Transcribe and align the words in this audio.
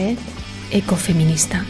Red 0.00 0.18
Ecofeminista. 0.70 1.66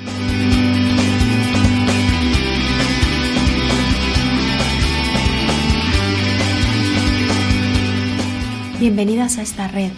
Bienvenidas 8.79 9.39
a 9.39 9.43
esta 9.43 9.67
red, 9.67 9.91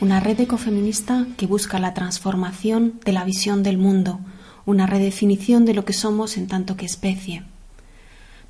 una 0.00 0.20
red 0.20 0.40
ecofeminista 0.40 1.26
que 1.36 1.46
busca 1.46 1.78
la 1.78 1.92
transformación 1.92 3.00
de 3.04 3.12
la 3.12 3.24
visión 3.24 3.62
del 3.62 3.76
mundo, 3.76 4.20
una 4.64 4.86
redefinición 4.86 5.66
de 5.66 5.74
lo 5.74 5.84
que 5.84 5.92
somos 5.92 6.38
en 6.38 6.46
tanto 6.46 6.78
que 6.78 6.86
especie. 6.86 7.42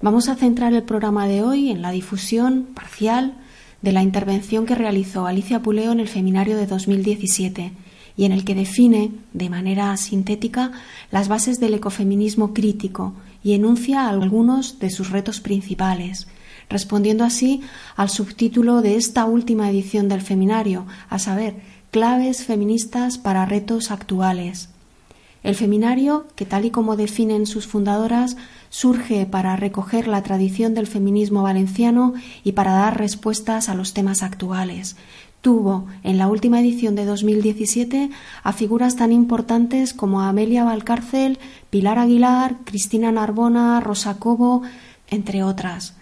Vamos 0.01 0.29
a 0.29 0.37
centrar 0.37 0.75
el 0.75 0.85
programa 0.85 1.27
de 1.27 1.43
hoy 1.43 1.71
en 1.71 1.83
la 1.83 1.91
difusión 1.91 2.69
parcial 2.73 3.35
de 3.83 3.91
la 3.91 4.05
intervención 4.05 4.65
que 4.65 4.77
realizó 4.77 5.27
Alicia 5.27 5.61
Puleo 5.61 5.91
en 5.91 5.99
el 5.99 6.09
Feminario 6.09 6.57
de 6.57 6.69
2017 6.69 7.73
y 8.17 8.25
en 8.25 8.33
el 8.33 8.45
que 8.45 8.55
define, 8.55 9.13
de 9.33 9.51
manera 9.51 9.97
sintética, 9.97 10.73
las 11.11 11.29
bases 11.29 11.59
del 11.59 11.75
ecofeminismo 11.75 12.55
crítico 12.55 13.15
y 13.43 13.55
enuncia 13.55 14.09
algunos 14.09 14.79
de 14.79 14.91
sus 14.91 15.11
retos 15.11 15.41
principales, 15.41 16.29
respondiendo 16.69 17.25
así 17.25 17.63
al 17.97 18.09
subtítulo 18.09 18.83
de 18.83 18.97
esta 18.97 19.25
última 19.25 19.69
edición 19.71 20.09
del 20.09 20.23
Feminario, 20.23 20.87
a 21.09 21.19
saber, 21.19 21.57
claves 21.91 22.45
feministas 22.45 23.19
para 23.19 23.47
retos 23.47 23.91
actuales. 23.91 24.71
El 25.45 25.55
Feminario, 25.55 26.27
que 26.37 26.47
tal 26.47 26.65
y 26.65 26.71
como 26.71 26.97
definen 26.97 27.47
sus 27.47 27.67
fundadoras, 27.67 28.39
surge 28.71 29.27
para 29.27 29.57
recoger 29.57 30.09
la 30.09 30.23
tradición 30.23 30.73
del 30.73 30.87
feminismo 30.87 31.43
valenciano 31.43 32.15
y 32.43 32.53
para 32.53 32.73
dar 32.73 32.99
respuestas 32.99 33.69
a 33.69 33.75
los 33.75 33.93
temas 33.93 34.23
actuales. 34.23 34.97
Tuvo 35.45 35.85
en 36.03 36.17
la 36.17 36.29
última 36.29 36.59
edición 36.59 36.95
de 36.95 37.05
2017 37.05 38.09
a 38.43 38.53
figuras 38.55 38.97
tan 38.97 39.13
importantes 39.13 39.93
como 39.93 40.23
Amelia 40.23 40.65
Valcárcel, 40.65 41.39
Pilar 41.69 41.99
Aguilar, 41.99 42.61
Cristina 42.65 43.13
Narbona, 43.13 43.79
Rosa 43.81 44.19
Cobo, 44.19 44.63
entre 45.07 45.43
otras. 45.43 45.97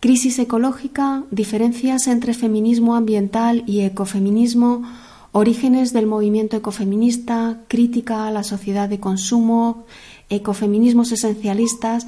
Crisis 0.00 0.38
ecológica, 0.38 1.24
diferencias 1.30 2.06
entre 2.06 2.32
feminismo 2.32 2.96
ambiental 2.96 3.62
y 3.66 3.80
ecofeminismo, 3.80 4.84
orígenes 5.32 5.92
del 5.92 6.06
movimiento 6.06 6.56
ecofeminista, 6.56 7.60
crítica 7.68 8.26
a 8.26 8.30
la 8.30 8.42
sociedad 8.42 8.88
de 8.88 9.00
consumo, 9.00 9.84
ecofeminismos 10.30 11.12
esencialistas. 11.12 12.06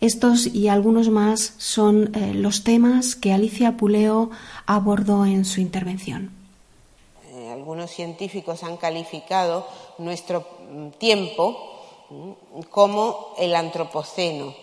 Estos 0.00 0.46
y 0.46 0.68
algunos 0.68 1.08
más 1.08 1.54
son 1.56 2.14
eh, 2.14 2.34
los 2.34 2.64
temas 2.64 3.16
que 3.16 3.32
Alicia 3.32 3.78
Puleo 3.78 4.30
abordó 4.66 5.24
en 5.24 5.46
su 5.46 5.62
intervención. 5.62 6.30
Eh, 7.32 7.50
algunos 7.50 7.90
científicos 7.90 8.62
han 8.62 8.76
calificado 8.76 9.66
nuestro 9.96 10.46
tiempo 10.98 11.80
mm, 12.10 12.60
como 12.70 13.34
el 13.38 13.54
antropoceno 13.54 14.54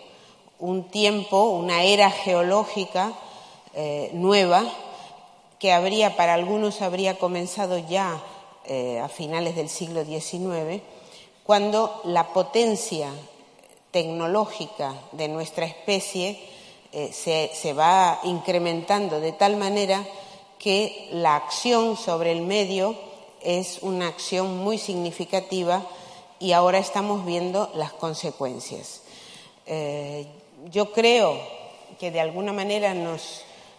un 0.60 0.86
tiempo, 0.90 1.50
una 1.50 1.84
era 1.84 2.10
geológica 2.10 3.12
eh, 3.74 4.12
nueva 4.14 4.64
que 5.60 5.74
habría, 5.74 6.16
para 6.16 6.36
algunos 6.36 6.82
habría 6.82 7.18
comenzado 7.18 7.78
ya 7.80 8.22
a 9.04 9.10
finales 9.10 9.58
del 9.58 9.68
siglo 9.68 10.06
XIX, 10.06 10.82
cuando 11.44 12.02
la 12.06 12.32
potencia 12.32 13.10
tecnológica 13.94 14.94
de 15.14 15.30
nuestra 15.30 15.66
especie 15.66 16.38
eh, 16.92 17.14
se, 17.14 17.50
se 17.54 17.72
va 17.72 18.20
incrementando 18.24 19.22
de 19.22 19.32
tal 19.32 19.56
manera 19.56 20.06
que 20.60 21.08
la 21.14 21.38
acción 21.38 21.96
sobre 21.96 22.34
el 22.34 22.42
medio 22.42 22.96
es 23.42 23.80
una 23.82 24.08
acción 24.10 24.58
muy 24.58 24.78
significativa 24.78 25.82
y 26.40 26.52
ahora 26.52 26.80
estamos 26.80 27.26
viendo 27.26 27.72
las 27.76 27.94
consecuencias. 27.94 29.02
Yo 30.72 30.92
creo 30.92 31.40
que 32.00 32.12
de 32.12 32.22
alguna 32.22 32.54
manera 32.54 32.94
no, 32.94 33.18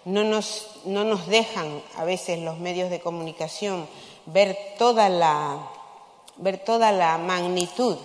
nos, 0.04 0.66
no 0.84 1.04
nos 1.04 1.26
dejan 1.26 1.82
a 1.96 2.04
veces 2.04 2.40
los 2.40 2.58
medios 2.58 2.90
de 2.90 3.00
comunicación 3.00 3.86
ver 4.26 4.56
toda 4.78 5.08
la, 5.08 5.68
ver 6.36 6.58
toda 6.58 6.92
la 6.92 7.18
magnitud 7.18 7.96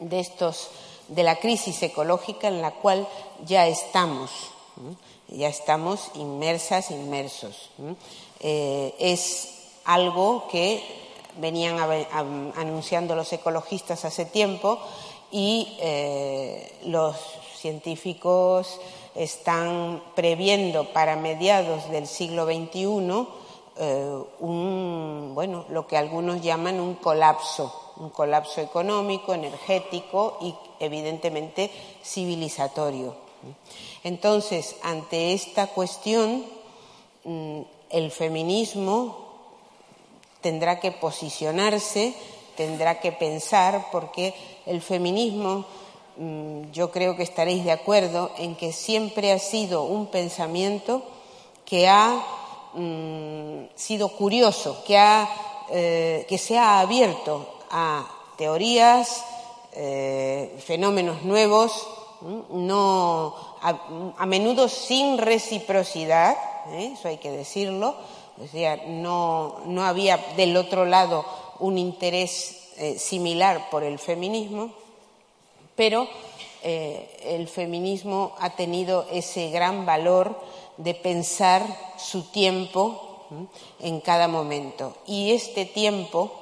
de 0.00 0.20
estos 0.20 0.70
de 1.08 1.22
la 1.22 1.36
crisis 1.36 1.82
ecológica 1.82 2.48
en 2.48 2.62
la 2.62 2.72
cual 2.72 3.06
ya 3.44 3.66
estamos, 3.66 4.30
ya 5.28 5.48
estamos 5.48 6.10
inmersas, 6.14 6.90
inmersos. 6.90 7.70
Eh, 8.40 8.94
es 8.98 9.48
algo 9.84 10.48
que 10.48 10.82
venían 11.38 11.78
anunciando 12.56 13.14
los 13.14 13.32
ecologistas 13.32 14.04
hace 14.04 14.24
tiempo 14.24 14.78
y 15.30 15.76
eh, 15.80 16.78
los 16.84 17.16
científicos 17.56 18.80
están 19.14 20.02
previendo 20.14 20.92
para 20.92 21.16
mediados 21.16 21.90
del 21.90 22.06
siglo 22.06 22.46
XXI 22.46 23.26
eh, 23.78 24.22
un, 24.40 25.32
bueno, 25.34 25.66
lo 25.68 25.86
que 25.86 25.98
algunos 25.98 26.40
llaman 26.40 26.80
un 26.80 26.94
colapso, 26.94 27.92
un 27.96 28.08
colapso 28.08 28.62
económico, 28.62 29.34
energético 29.34 30.38
y 30.40 30.54
evidentemente 30.80 31.70
civilizatorio. 32.04 33.16
Entonces, 34.04 34.76
ante 34.82 35.32
esta 35.32 35.68
cuestión, 35.68 36.44
mm, 37.24 37.60
el 37.90 38.10
feminismo 38.10 39.24
tendrá 40.40 40.80
que 40.80 40.92
posicionarse, 40.92 42.14
tendrá 42.56 43.00
que 43.00 43.12
pensar, 43.12 43.88
porque 43.92 44.34
el 44.66 44.80
feminismo 44.80 45.66
Mm, 46.18 46.70
yo 46.72 46.90
creo 46.90 47.14
que 47.14 47.22
estaréis 47.22 47.64
de 47.64 47.72
acuerdo 47.72 48.30
en 48.38 48.56
que 48.56 48.72
siempre 48.72 49.32
ha 49.32 49.38
sido 49.38 49.82
un 49.82 50.06
pensamiento 50.06 51.02
que 51.66 51.88
ha 51.88 52.24
mm, 52.72 53.66
sido 53.74 54.08
curioso, 54.08 54.82
que, 54.86 54.96
eh, 55.70 56.24
que 56.26 56.38
se 56.38 56.56
ha 56.56 56.80
abierto 56.80 57.46
a 57.70 58.08
teorías, 58.38 59.24
eh, 59.76 60.56
fenómenos 60.64 61.22
nuevos, 61.22 61.86
no, 62.50 63.34
a, 63.60 64.26
menudo 64.26 64.68
sin 64.68 65.18
reciprocidad, 65.18 66.36
¿eh? 66.70 66.94
eso 66.94 67.08
hay 67.08 67.18
que 67.18 67.30
decirlo, 67.30 67.94
no, 68.88 69.60
no 69.66 69.84
había 69.84 70.16
del 70.36 70.56
otro 70.56 70.84
lado 70.84 71.24
un 71.58 71.78
interés 71.78 72.72
similar 72.98 73.70
por 73.70 73.82
el 73.82 73.98
feminismo 73.98 74.72
pero 75.76 76.08
eh, 76.62 77.20
el 77.22 77.46
feminismo 77.46 78.34
ha 78.40 78.56
tenido 78.56 79.06
ese 79.12 79.50
gran 79.50 79.86
valor 79.86 80.40
de 80.78 80.94
pensar 80.94 81.64
su 81.98 82.24
tiempo 82.30 83.02
en 83.80 84.00
cada 84.00 84.26
momento. 84.26 84.96
Y 85.06 85.32
este 85.32 85.66
tiempo 85.66 86.32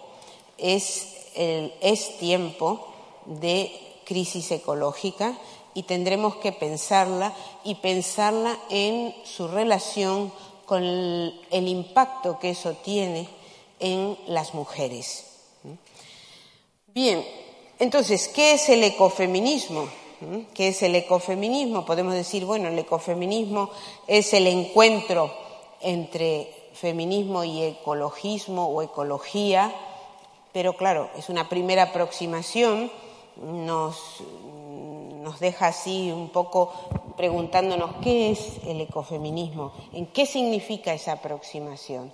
es, 0.56 1.28
es 1.34 2.18
tiempo 2.18 2.86
de 3.26 3.72
crisis 4.04 4.50
ecológica 4.50 5.36
y 5.74 5.84
tendremos 5.84 6.36
que 6.36 6.52
pensarla 6.52 7.34
y 7.64 7.76
pensarla 7.76 8.58
en 8.70 9.14
su 9.24 9.48
relación 9.48 10.32
con 10.66 10.82
el 10.84 11.68
impacto 11.68 12.38
que 12.38 12.50
eso 12.50 12.74
tiene 12.74 13.28
en 13.80 14.16
las 14.26 14.54
mujeres. 14.54 15.26
Bien, 16.94 17.24
entonces, 17.78 18.28
¿qué 18.28 18.52
es 18.52 18.68
el 18.68 18.84
ecofeminismo? 18.84 19.88
¿Qué 20.54 20.68
es 20.68 20.82
el 20.82 20.94
ecofeminismo? 20.94 21.84
Podemos 21.84 22.14
decir, 22.14 22.44
bueno, 22.44 22.68
el 22.68 22.78
ecofeminismo 22.78 23.70
es 24.06 24.32
el 24.32 24.46
encuentro 24.46 25.34
entre 25.80 26.48
feminismo 26.72 27.44
y 27.44 27.62
ecologismo 27.62 28.68
o 28.68 28.80
ecología, 28.80 29.74
pero 30.52 30.76
claro, 30.76 31.10
es 31.18 31.28
una 31.28 31.48
primera 31.48 31.84
aproximación, 31.84 32.90
nos, 33.42 34.22
nos 35.22 35.40
deja 35.40 35.68
así 35.68 36.10
un 36.10 36.28
poco 36.28 36.72
preguntándonos 37.16 37.96
qué 38.02 38.30
es 38.30 38.60
el 38.66 38.80
ecofeminismo, 38.80 39.72
en 39.92 40.06
qué 40.06 40.26
significa 40.26 40.92
esa 40.92 41.12
aproximación. 41.12 42.12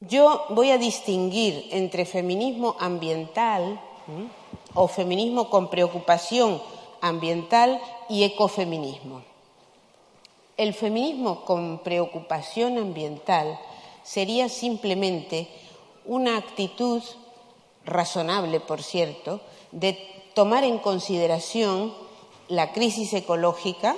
Yo 0.00 0.44
voy 0.50 0.70
a 0.70 0.78
distinguir 0.78 1.68
entre 1.70 2.04
feminismo 2.04 2.76
ambiental 2.78 3.80
o 4.74 4.88
feminismo 4.88 5.48
con 5.48 5.68
preocupación 5.68 6.60
ambiental 7.00 7.80
y 8.08 8.24
ecofeminismo. 8.24 9.22
El 10.56 10.74
feminismo 10.74 11.44
con 11.44 11.78
preocupación 11.78 12.78
ambiental 12.78 13.58
sería 14.02 14.48
simplemente 14.48 15.48
una 16.04 16.36
actitud 16.36 17.02
razonable, 17.84 18.60
por 18.60 18.82
cierto, 18.82 19.40
de 19.72 19.98
tomar 20.34 20.64
en 20.64 20.78
consideración 20.78 21.94
la 22.48 22.72
crisis 22.72 23.12
ecológica 23.12 23.96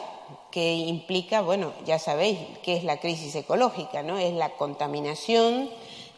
que 0.50 0.74
implica, 0.74 1.42
bueno, 1.42 1.72
ya 1.84 1.98
sabéis 1.98 2.38
qué 2.62 2.76
es 2.76 2.84
la 2.84 3.00
crisis 3.00 3.34
ecológica, 3.34 4.02
¿no? 4.02 4.18
Es 4.18 4.32
la 4.32 4.50
contaminación 4.56 5.70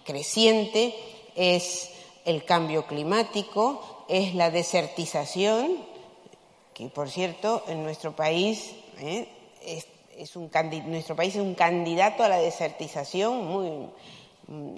creciente, 0.05 0.95
es 1.35 1.91
el 2.25 2.45
cambio 2.45 2.87
climático, 2.87 4.05
es 4.09 4.35
la 4.35 4.51
desertización, 4.51 5.79
que 6.75 6.89
por 6.89 7.11
cierto 7.11 7.63
en 7.69 7.83
nuestro 7.83 8.15
país 8.15 8.73
¿eh? 9.01 9.29
es, 10.17 10.37
un, 10.37 10.51
nuestro 10.87 11.17
país 11.17 11.35
es 11.35 11.43
un 11.43 11.55
candidato 11.55 12.23
a 12.23 12.29
la 12.29 12.39
desertización, 12.39 13.47
muy, 13.47 13.89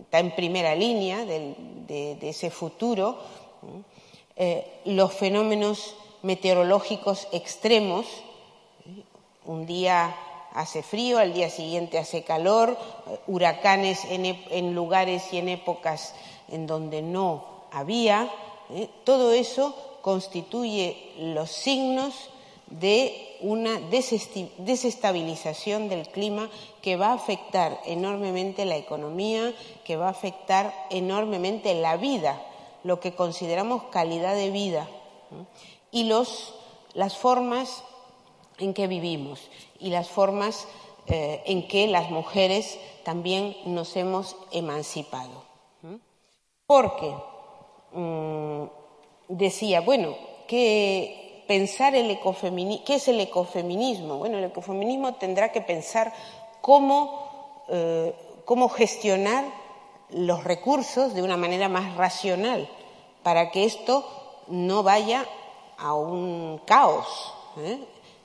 está 0.00 0.20
en 0.20 0.34
primera 0.34 0.74
línea 0.74 1.24
de, 1.24 2.18
ese 2.22 2.50
futuro. 2.50 3.18
Los 4.84 5.12
fenómenos 5.12 5.94
meteorológicos 6.22 7.28
extremos, 7.32 8.06
un 9.44 9.66
día 9.66 10.14
hace 10.54 10.82
frío, 10.82 11.18
al 11.18 11.34
día 11.34 11.50
siguiente 11.50 11.98
hace 11.98 12.22
calor, 12.22 12.76
huracanes 13.26 14.04
en, 14.04 14.74
lugares 14.74 15.32
y 15.32 15.38
en 15.38 15.48
épocas 15.48 16.14
en 16.48 16.66
donde 16.66 17.02
no 17.02 17.44
había. 17.72 18.30
¿eh? 18.70 18.88
Todo 19.04 19.32
eso 19.32 19.74
constituye 20.02 21.12
los 21.18 21.50
signos 21.50 22.28
de 22.66 23.36
una 23.40 23.80
desestabilización 24.58 25.88
del 25.88 26.08
clima 26.08 26.48
que 26.80 26.96
va 26.96 27.08
a 27.08 27.14
afectar 27.14 27.80
enormemente 27.84 28.64
la 28.64 28.76
economía, 28.76 29.52
que 29.84 29.96
va 29.96 30.06
a 30.06 30.10
afectar 30.10 30.72
enormemente 30.90 31.74
la 31.74 31.96
vida, 31.96 32.40
lo 32.84 33.00
que 33.00 33.14
consideramos 33.14 33.84
calidad 33.84 34.34
de 34.34 34.50
vida 34.50 34.88
y 35.90 36.04
los, 36.04 36.54
las 36.94 37.16
formas 37.16 37.84
en 38.58 38.74
que 38.74 38.86
vivimos 38.86 39.40
y 39.78 39.90
las 39.90 40.08
formas 40.08 40.66
eh, 41.06 41.42
en 41.46 41.66
que 41.68 41.86
las 41.86 42.10
mujeres 42.10 42.78
también 43.04 43.56
nos 43.66 43.96
hemos 43.96 44.36
emancipado. 44.52 45.42
Porque 46.66 47.14
mm, 47.92 48.62
decía, 49.28 49.80
bueno, 49.80 50.14
que 50.46 51.44
pensar 51.48 51.94
el 51.94 52.18
¿qué 52.86 52.94
es 52.94 53.08
el 53.08 53.20
ecofeminismo? 53.20 54.18
Bueno, 54.18 54.38
el 54.38 54.44
ecofeminismo 54.44 55.14
tendrá 55.14 55.52
que 55.52 55.60
pensar 55.60 56.12
cómo, 56.60 57.64
eh, 57.68 58.14
cómo 58.44 58.68
gestionar 58.68 59.44
los 60.14 60.44
recursos 60.44 61.14
de 61.14 61.22
una 61.22 61.36
manera 61.36 61.68
más 61.68 61.96
racional 61.96 62.68
para 63.22 63.50
que 63.50 63.64
esto 63.64 64.04
no 64.48 64.82
vaya 64.82 65.26
a 65.78 65.94
un 65.94 66.60
caos. 66.64 67.32
¿eh? 67.58 67.78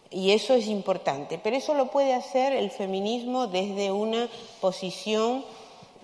Y 0.09 0.31
eso 0.31 0.53
es 0.53 0.67
importante. 0.67 1.39
Pero 1.41 1.55
eso 1.55 1.73
lo 1.73 1.87
puede 1.87 2.13
hacer 2.13 2.53
el 2.53 2.71
feminismo 2.71 3.47
desde 3.47 3.91
una 3.91 4.29
posición 4.61 5.43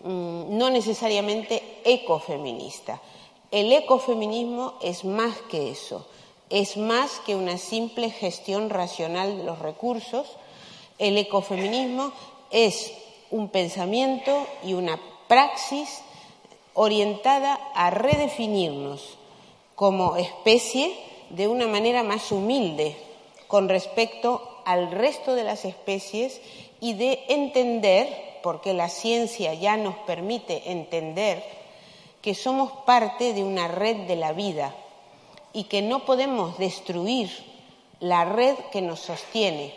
mm, 0.03 0.57
no 0.57 0.69
necesariamente 0.69 1.63
ecofeminista. 1.86 3.01
El 3.51 3.71
ecofeminismo 3.71 4.74
es 4.81 5.06
más 5.06 5.38
que 5.50 5.69
eso, 5.69 6.07
es 6.50 6.75
más 6.75 7.19
que 7.24 7.36
una 7.36 7.59
simple 7.59 8.09
gestión 8.09 8.71
racional 8.71 9.38
de 9.38 9.44
los 9.44 9.59
recursos. 9.59 10.27
El 10.97 11.18
ecofeminismo 11.18 12.12
es 12.50 12.91
un 13.29 13.50
pensamiento 13.50 14.47
y 14.63 14.74
una 14.74 15.00
praxis 15.33 15.89
orientada 16.75 17.59
a 17.74 17.89
redefinirnos 17.89 19.18
como 19.74 20.15
especie 20.15 20.95
de 21.31 21.47
una 21.47 21.65
manera 21.65 22.03
más 22.03 22.31
humilde 22.31 22.95
con 23.47 23.68
respecto 23.68 24.62
al 24.63 24.91
resto 24.91 25.33
de 25.33 25.44
las 25.44 25.65
especies 25.65 26.39
y 26.81 26.94
de 26.94 27.24
entender, 27.30 28.38
porque 28.44 28.75
la 28.75 28.89
ciencia 28.89 29.56
ya 29.56 29.75
nos 29.75 29.95
permite 30.06 30.71
entender, 30.71 31.44
que 32.21 32.36
somos 32.36 32.71
parte 32.86 33.33
de 33.33 33.44
una 33.44 33.68
red 33.68 34.06
de 34.06 34.15
la 34.15 34.33
vida 34.33 34.75
y 35.51 35.63
que 35.63 35.81
no 35.81 36.06
podemos 36.06 36.59
destruir 36.59 37.31
la 38.00 38.24
red 38.24 38.53
que 38.71 38.83
nos 38.83 39.00
sostiene. 39.00 39.74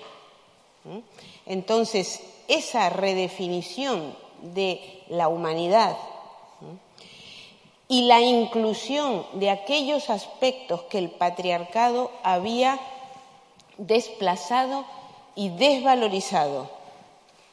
Entonces, 1.47 2.21
esa 2.47 2.91
redefinición 2.91 4.26
de 4.43 5.03
la 5.09 5.29
humanidad 5.29 5.97
y 7.89 8.03
la 8.03 8.21
inclusión 8.21 9.25
de 9.35 9.51
aquellos 9.51 10.11
aspectos 10.11 10.83
que 10.83 10.99
el 10.99 11.11
patriarcado 11.11 12.11
había 12.23 12.81
desplazado 13.79 14.85
y 15.35 15.51
desvalorizado, 15.51 16.69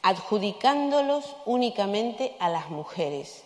adjudicándolos 0.02 1.36
únicamente 1.44 2.34
a 2.40 2.48
las 2.48 2.70
mujeres. 2.70 3.44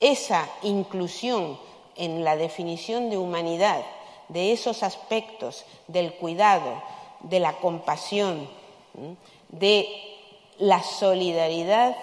Esa 0.00 0.48
inclusión 0.62 1.58
en 1.96 2.24
la 2.24 2.36
definición 2.36 3.10
de 3.10 3.18
humanidad 3.18 3.84
de 4.28 4.52
esos 4.52 4.82
aspectos 4.82 5.64
del 5.86 6.14
cuidado, 6.14 6.82
de 7.20 7.40
la 7.40 7.54
compasión, 7.58 8.48
de 9.48 10.15
la 10.58 10.82
solidaridad 10.82 11.96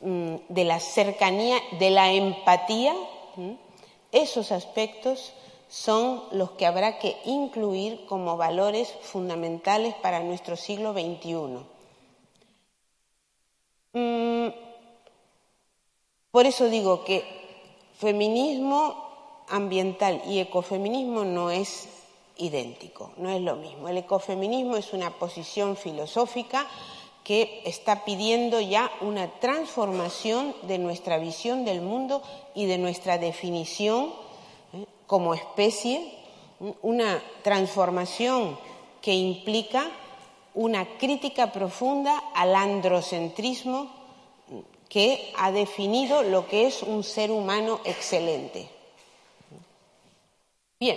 Mm, 0.00 0.36
de 0.50 0.64
la 0.64 0.78
cercanía, 0.78 1.58
de 1.78 1.90
la 1.90 2.12
empatía, 2.12 2.94
esos 4.12 4.52
aspectos 4.52 5.32
son 5.68 6.22
los 6.32 6.50
que 6.52 6.66
habrá 6.66 6.98
que 6.98 7.16
incluir 7.24 8.04
como 8.06 8.36
valores 8.36 8.92
fundamentales 9.02 9.94
para 9.94 10.20
nuestro 10.20 10.56
siglo 10.56 10.92
XXI. 10.92 11.64
Mm, 13.94 14.48
por 16.30 16.44
eso 16.44 16.68
digo 16.68 17.02
que 17.04 17.24
feminismo 17.98 19.42
ambiental 19.48 20.22
y 20.26 20.40
ecofeminismo 20.40 21.24
no 21.24 21.50
es 21.50 21.88
idéntico, 22.36 23.12
no 23.16 23.30
es 23.30 23.40
lo 23.40 23.56
mismo. 23.56 23.88
El 23.88 23.96
ecofeminismo 23.96 24.76
es 24.76 24.92
una 24.92 25.10
posición 25.18 25.76
filosófica 25.76 26.66
que 27.26 27.60
está 27.64 28.04
pidiendo 28.04 28.60
ya 28.60 28.88
una 29.00 29.26
transformación 29.40 30.54
de 30.62 30.78
nuestra 30.78 31.18
visión 31.18 31.64
del 31.64 31.80
mundo 31.80 32.22
y 32.54 32.66
de 32.66 32.78
nuestra 32.78 33.18
definición 33.18 34.12
¿eh? 34.72 34.86
como 35.08 35.34
especie, 35.34 36.14
una 36.82 37.20
transformación 37.42 38.56
que 39.02 39.12
implica 39.12 39.90
una 40.54 40.86
crítica 40.98 41.50
profunda 41.50 42.16
al 42.32 42.54
androcentrismo 42.54 43.90
que 44.88 45.32
ha 45.36 45.50
definido 45.50 46.22
lo 46.22 46.46
que 46.46 46.68
es 46.68 46.84
un 46.84 47.02
ser 47.02 47.32
humano 47.32 47.80
excelente. 47.84 48.68
Bien, 50.78 50.96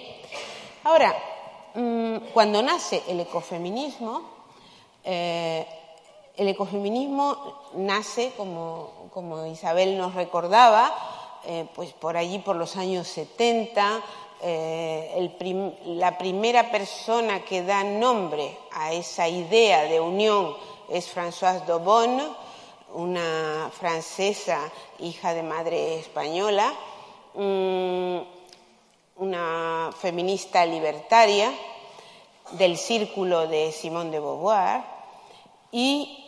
ahora, 0.84 1.18
mm, 1.74 2.18
cuando 2.34 2.62
nace 2.62 3.02
el 3.08 3.20
ecofeminismo, 3.20 4.22
eh, 5.04 5.66
el 6.40 6.48
ecofeminismo 6.48 7.70
nace, 7.74 8.32
como, 8.38 9.46
Isabel 9.52 9.98
nos 9.98 10.16
recordaba, 10.16 10.96
eh, 11.46 11.68
pues 11.76 11.92
por 11.92 12.16
allí 12.16 12.40
por 12.40 12.56
los 12.56 12.78
años 12.78 13.10
70. 13.10 14.02
Eh, 14.42 15.36
la 15.84 16.18
primera 16.18 16.72
persona 16.72 17.44
que 17.44 17.62
da 17.62 17.84
nombre 17.84 18.58
a 18.72 18.94
esa 18.94 19.28
idea 19.28 19.84
de 19.84 20.00
unión 20.00 20.56
es 20.88 21.14
Françoise 21.14 21.66
Daubonne, 21.66 22.24
una 22.94 23.70
francesa 23.78 24.72
hija 25.00 25.34
de 25.34 25.44
madre 25.44 26.00
española, 26.00 26.74
mm, 27.34 28.18
una 29.18 29.92
feminista 30.00 30.66
libertaria 30.66 31.52
del 32.52 32.78
círculo 32.78 33.46
de 33.48 33.74
Simone 33.74 34.12
de 34.12 34.20
Beauvoir 34.22 35.00
y 35.74 36.26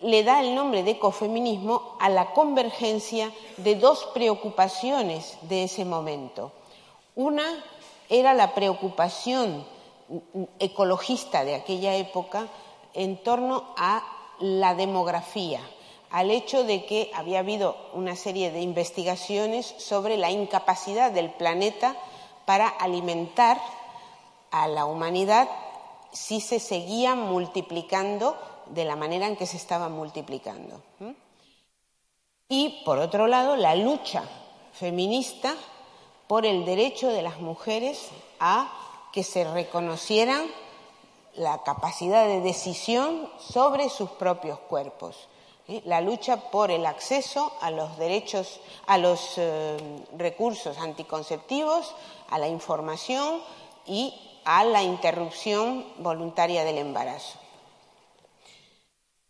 le 0.00 0.22
da 0.22 0.40
el 0.40 0.54
nombre 0.54 0.82
de 0.82 0.92
ecofeminismo 0.92 1.96
a 2.00 2.08
la 2.08 2.32
convergencia 2.32 3.32
de 3.56 3.74
dos 3.74 4.08
preocupaciones 4.14 5.36
de 5.42 5.64
ese 5.64 5.84
momento. 5.84 6.52
Una 7.16 7.64
era 8.08 8.34
la 8.34 8.54
preocupación 8.54 9.66
ecologista 10.58 11.44
de 11.44 11.54
aquella 11.54 11.96
época 11.96 12.46
en 12.94 13.22
torno 13.22 13.74
a 13.76 14.02
la 14.40 14.74
demografía, 14.74 15.60
al 16.10 16.30
hecho 16.30 16.64
de 16.64 16.86
que 16.86 17.10
había 17.14 17.40
habido 17.40 17.76
una 17.92 18.16
serie 18.16 18.50
de 18.50 18.60
investigaciones 18.60 19.74
sobre 19.78 20.16
la 20.16 20.30
incapacidad 20.30 21.10
del 21.10 21.30
planeta 21.30 21.96
para 22.46 22.68
alimentar 22.68 23.60
a 24.50 24.68
la 24.68 24.86
humanidad 24.86 25.48
si 26.12 26.40
se 26.40 26.60
seguía 26.60 27.14
multiplicando 27.14 28.36
de 28.70 28.84
la 28.84 28.96
manera 28.96 29.26
en 29.26 29.36
que 29.36 29.46
se 29.46 29.56
estaba 29.56 29.88
multiplicando. 29.88 30.82
Y, 32.48 32.82
por 32.84 32.98
otro 32.98 33.26
lado, 33.26 33.56
la 33.56 33.74
lucha 33.74 34.24
feminista 34.72 35.54
por 36.26 36.46
el 36.46 36.64
derecho 36.64 37.08
de 37.08 37.22
las 37.22 37.40
mujeres 37.40 38.08
a 38.40 38.72
que 39.12 39.22
se 39.24 39.44
reconocieran 39.44 40.46
la 41.34 41.62
capacidad 41.62 42.26
de 42.26 42.40
decisión 42.40 43.28
sobre 43.38 43.88
sus 43.88 44.10
propios 44.10 44.58
cuerpos. 44.58 45.28
¿eh? 45.68 45.82
La 45.84 46.00
lucha 46.00 46.50
por 46.50 46.70
el 46.70 46.86
acceso 46.86 47.52
a 47.60 47.70
los 47.70 47.96
derechos, 47.96 48.60
a 48.86 48.98
los 48.98 49.34
eh, 49.36 49.76
recursos 50.16 50.78
anticonceptivos, 50.78 51.94
a 52.30 52.38
la 52.38 52.48
información 52.48 53.40
y 53.86 54.14
a 54.44 54.64
la 54.64 54.82
interrupción 54.82 55.86
voluntaria 55.98 56.64
del 56.64 56.78
embarazo. 56.78 57.38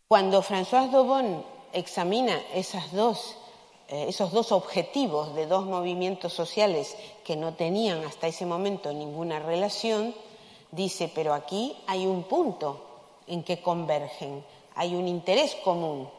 Cuando 0.09 0.41
François 0.41 0.89
Daubon 0.89 1.45
examina 1.71 2.33
eh, 2.51 2.65
esos 2.65 4.31
dos 4.31 4.51
objetivos 4.51 5.35
de 5.35 5.45
dos 5.45 5.67
movimientos 5.67 6.33
sociales 6.33 6.97
que 7.23 7.35
no 7.35 7.53
tenían 7.53 8.03
hasta 8.03 8.25
ese 8.25 8.47
momento 8.47 8.91
ninguna 8.91 9.37
relación, 9.37 10.15
dice, 10.71 11.11
pero 11.13 11.35
aquí 11.35 11.77
hay 11.85 12.07
un 12.07 12.23
punto 12.23 12.81
en 13.27 13.43
que 13.43 13.61
convergen, 13.61 14.43
hay 14.73 14.95
un 14.95 15.07
interés 15.07 15.53
común. 15.63 16.09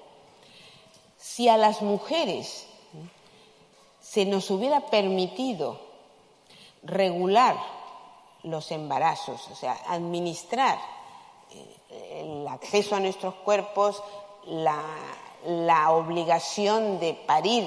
Si 1.18 1.48
a 1.48 1.56
las 1.56 1.82
mujeres 1.82 2.68
se 4.00 4.24
nos 4.24 4.52
hubiera 4.52 4.86
permitido 4.86 5.80
regular 6.84 7.56
los 8.44 8.70
embarazos, 8.70 9.48
o 9.50 9.56
sea, 9.56 9.72
administrar 9.88 10.78
el 11.90 12.46
acceso 12.48 12.96
a 12.96 13.00
nuestros 13.00 13.34
cuerpos, 13.36 14.02
la, 14.46 15.90
obligación 15.90 17.00
de 17.00 17.14
parir, 17.14 17.64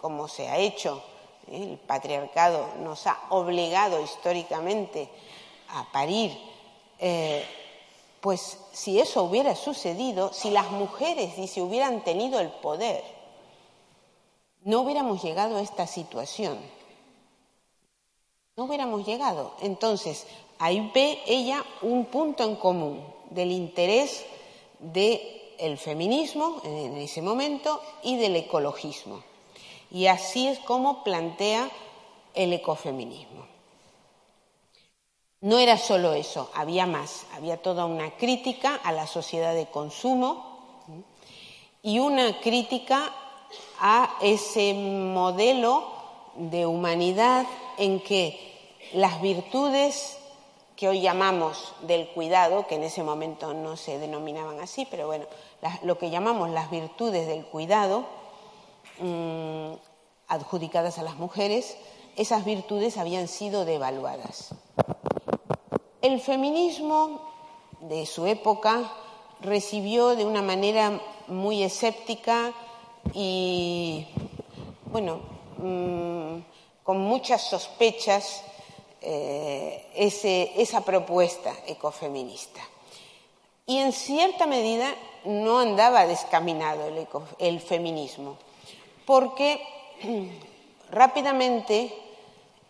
como 0.00 0.28
se 0.28 0.48
ha 0.48 0.58
hecho. 0.58 1.02
El 1.50 1.78
patriarcado 1.78 2.66
nos 2.80 3.06
ha 3.06 3.18
obligado 3.30 4.00
históricamente 4.02 5.08
a 5.68 5.90
parir. 5.92 6.36
Eh, 6.98 7.44
pues 8.20 8.58
si 8.72 9.00
eso 9.00 9.22
hubiera 9.22 9.56
sucedido, 9.56 10.32
si 10.32 10.50
las 10.50 10.70
mujeres, 10.70 11.36
dice, 11.36 11.62
hubieran 11.62 12.04
tenido 12.04 12.38
el 12.38 12.50
poder, 12.50 13.02
no 14.62 14.80
hubiéramos 14.80 15.22
llegado 15.22 15.56
a 15.56 15.62
esta 15.62 15.86
situación. 15.86 16.58
No 18.56 18.64
hubiéramos 18.64 19.06
llegado. 19.06 19.54
Entonces, 19.62 20.26
ahí 20.60 20.90
ve 20.94 21.20
ella 21.26 21.64
un 21.82 22.04
punto 22.04 22.44
en 22.44 22.54
común 22.54 23.02
del 23.30 23.50
interés 23.50 24.24
del 24.78 25.78
feminismo 25.78 26.60
en 26.64 26.96
ese 26.98 27.22
momento 27.22 27.82
y 28.02 28.16
del 28.16 28.36
ecologismo. 28.36 29.22
Y 29.90 30.06
así 30.06 30.46
es 30.46 30.58
como 30.60 31.02
plantea 31.02 31.68
el 32.34 32.52
ecofeminismo. 32.52 33.46
No 35.40 35.58
era 35.58 35.78
solo 35.78 36.12
eso, 36.12 36.50
había 36.54 36.86
más, 36.86 37.24
había 37.34 37.56
toda 37.56 37.86
una 37.86 38.10
crítica 38.16 38.74
a 38.76 38.92
la 38.92 39.06
sociedad 39.06 39.54
de 39.54 39.66
consumo 39.66 40.84
y 41.82 41.98
una 41.98 42.38
crítica 42.40 43.14
a 43.80 44.18
ese 44.20 44.74
modelo 44.74 45.88
de 46.34 46.66
humanidad 46.66 47.46
en 47.78 48.00
que 48.00 48.38
las 48.92 49.22
virtudes 49.22 50.19
que 50.80 50.88
hoy 50.88 51.02
llamamos 51.02 51.74
del 51.82 52.08
cuidado, 52.08 52.66
que 52.66 52.76
en 52.76 52.84
ese 52.84 53.02
momento 53.02 53.52
no 53.52 53.76
se 53.76 53.98
denominaban 53.98 54.60
así, 54.60 54.88
pero 54.90 55.06
bueno, 55.06 55.26
lo 55.82 55.98
que 55.98 56.08
llamamos 56.08 56.48
las 56.48 56.70
virtudes 56.70 57.26
del 57.26 57.44
cuidado, 57.44 58.06
mm, 58.98 59.72
adjudicadas 60.28 60.98
a 60.98 61.02
las 61.02 61.16
mujeres, 61.16 61.76
esas 62.16 62.46
virtudes 62.46 62.96
habían 62.96 63.28
sido 63.28 63.66
devaluadas. 63.66 64.54
El 66.00 66.18
feminismo 66.18 67.28
de 67.80 68.06
su 68.06 68.24
época 68.24 68.90
recibió 69.42 70.16
de 70.16 70.24
una 70.24 70.40
manera 70.40 70.98
muy 71.26 71.62
escéptica 71.62 72.54
y, 73.12 74.06
bueno, 74.86 75.20
mm, 75.58 76.38
con 76.82 77.00
muchas 77.02 77.50
sospechas 77.50 78.44
eh, 79.02 79.86
esa 80.56 80.84
propuesta 80.84 81.54
ecofeminista. 81.66 82.60
Y 83.66 83.78
en 83.78 83.92
cierta 83.92 84.46
medida 84.46 84.94
no 85.24 85.58
andaba 85.58 86.06
descaminado 86.06 86.90
el, 87.38 87.60
feminismo, 87.60 88.36
porque 89.06 89.62
rápidamente 90.90 91.94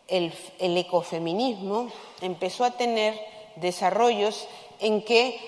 el, 0.09 0.33
ecofeminismo 0.59 1.89
empezó 2.21 2.65
a 2.65 2.73
tener 2.73 3.19
desarrollos 3.57 4.47
en 4.81 5.03
que 5.03 5.41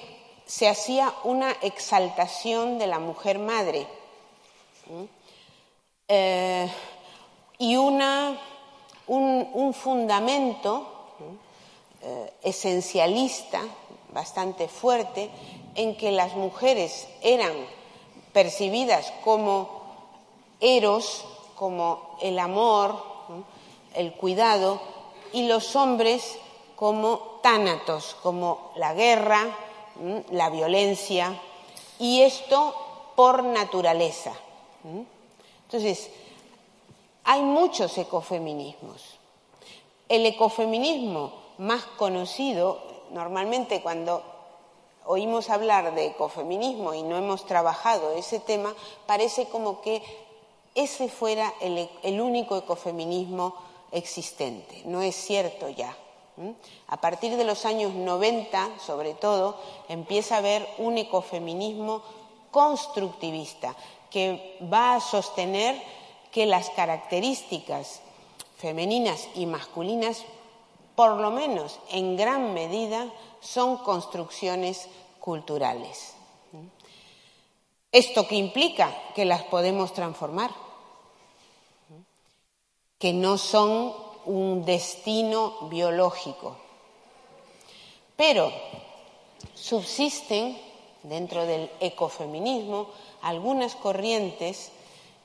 se 0.46 0.68
hacía 0.68 1.12
una 1.24 1.52
exaltación 1.62 2.78
de 2.78 2.86
la 2.86 2.98
mujer 2.98 3.38
madre 3.38 3.86
eh, 6.08 6.68
y 7.58 7.76
una 7.76 8.38
un, 9.06 9.74
fundamento 9.74 10.86
eh, 12.02 12.32
esencialista 12.42 13.62
bastante 14.12 14.68
fuerte 14.68 15.30
en 15.74 15.96
que 15.96 16.12
las 16.12 16.34
mujeres 16.34 17.08
eran 17.22 17.52
percibidas 18.32 19.12
como 19.24 19.82
eros, 20.60 21.24
como 21.54 22.16
el 22.20 22.38
amor, 22.38 23.02
el 23.94 24.12
cuidado, 24.12 24.80
y 25.32 25.46
los 25.46 25.76
hombres 25.76 26.38
como 26.76 27.38
tánatos, 27.42 28.16
como 28.22 28.72
la 28.76 28.94
guerra, 28.94 29.56
la 30.30 30.50
violencia, 30.50 31.40
y 31.98 32.22
esto 32.22 32.74
por 33.16 33.44
naturaleza. 33.44 34.32
Entonces, 35.64 36.10
hay 37.24 37.42
muchos 37.42 37.96
ecofeminismos. 37.98 39.18
El 40.08 40.26
ecofeminismo 40.26 41.32
más 41.58 41.84
conocido, 41.96 42.80
normalmente 43.10 43.82
cuando 43.82 44.22
oímos 45.04 45.50
hablar 45.50 45.94
de 45.94 46.06
ecofeminismo 46.06 46.94
y 46.94 47.02
no 47.02 47.16
hemos 47.16 47.46
trabajado 47.46 48.12
ese 48.12 48.40
tema, 48.40 48.74
parece 49.06 49.46
como 49.46 49.80
que 49.80 50.02
ese 50.74 51.08
fuera 51.08 51.52
el, 51.60 52.20
único 52.20 52.56
ecofeminismo 52.56 53.54
existente. 53.90 54.82
No 54.84 55.02
es 55.02 55.14
cierto 55.14 55.68
ya. 55.68 55.96
A 56.88 57.00
partir 57.00 57.36
de 57.36 57.44
los 57.44 57.66
años 57.66 57.92
90, 57.92 58.78
sobre 58.78 59.14
todo, 59.14 59.56
empieza 59.88 60.36
a 60.36 60.38
haber 60.38 60.66
un 60.78 60.96
ecofeminismo 60.96 62.02
constructivista 62.50 63.76
que 64.10 64.58
va 64.72 64.94
a 64.94 65.00
sostener 65.00 65.80
que 66.32 66.46
las 66.46 66.70
características 66.70 68.00
femeninas 68.56 69.28
y 69.34 69.46
masculinas, 69.46 70.24
por 70.96 71.20
lo 71.20 71.30
menos 71.30 71.78
en 71.90 72.16
gran 72.16 72.54
medida, 72.54 73.12
son 73.40 73.76
construcciones 73.78 74.88
culturales. 75.20 76.14
¿Esto 77.92 78.26
qué 78.26 78.36
implica? 78.36 78.96
Que 79.14 79.26
las 79.26 79.42
podemos 79.44 79.92
transformar, 79.92 80.50
que 82.98 83.12
no 83.12 83.36
son 83.36 83.92
un 84.24 84.64
destino 84.64 85.68
biológico. 85.68 86.56
Pero 88.16 88.50
subsisten 89.54 90.58
dentro 91.02 91.44
del 91.44 91.70
ecofeminismo 91.80 92.88
algunas 93.20 93.74
corrientes 93.74 94.70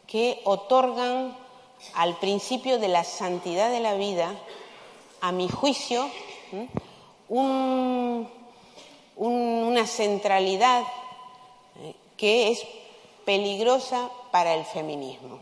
que 0.07 0.41
otorgan 0.45 1.35
al 1.93 2.17
principio 2.17 2.79
de 2.79 2.87
la 2.87 3.03
santidad 3.03 3.69
de 3.69 3.79
la 3.79 3.93
vida, 3.93 4.33
a 5.21 5.31
mi 5.31 5.49
juicio, 5.49 6.09
una 9.17 9.85
centralidad 9.85 10.83
eh, 11.81 11.93
que 12.15 12.51
es 12.51 12.65
peligrosa 13.25 14.09
para 14.31 14.53
el 14.53 14.63
feminismo. 14.65 15.39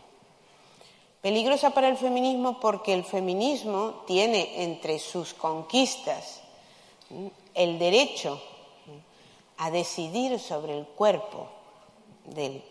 Peligrosa 1.22 1.70
para 1.70 1.88
el 1.88 1.96
feminismo 1.96 2.60
porque 2.60 2.92
el 2.92 3.04
feminismo 3.04 4.02
tiene 4.06 4.62
entre 4.64 4.98
sus 4.98 5.34
conquistas 5.34 6.42
el 7.54 7.78
derecho 7.78 8.40
a 9.58 9.70
decidir 9.70 10.38
sobre 10.38 10.78
el 10.78 10.86
cuerpo, 10.86 11.48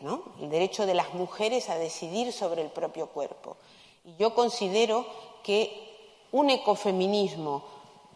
¿no? 0.02 0.24
el 0.42 0.50
derecho 0.50 0.86
de 0.86 0.94
las 0.94 1.14
mujeres 1.14 1.70
a 1.70 1.78
decidir 1.78 2.32
sobre 2.34 2.62
el 2.62 2.70
propio 2.70 3.08
cuerpo. 3.08 3.58
Y 4.04 4.16
yo 4.18 4.36
considero 4.36 5.06
que 5.44 6.28
un 6.32 6.50
ecofeminismo 6.50 7.64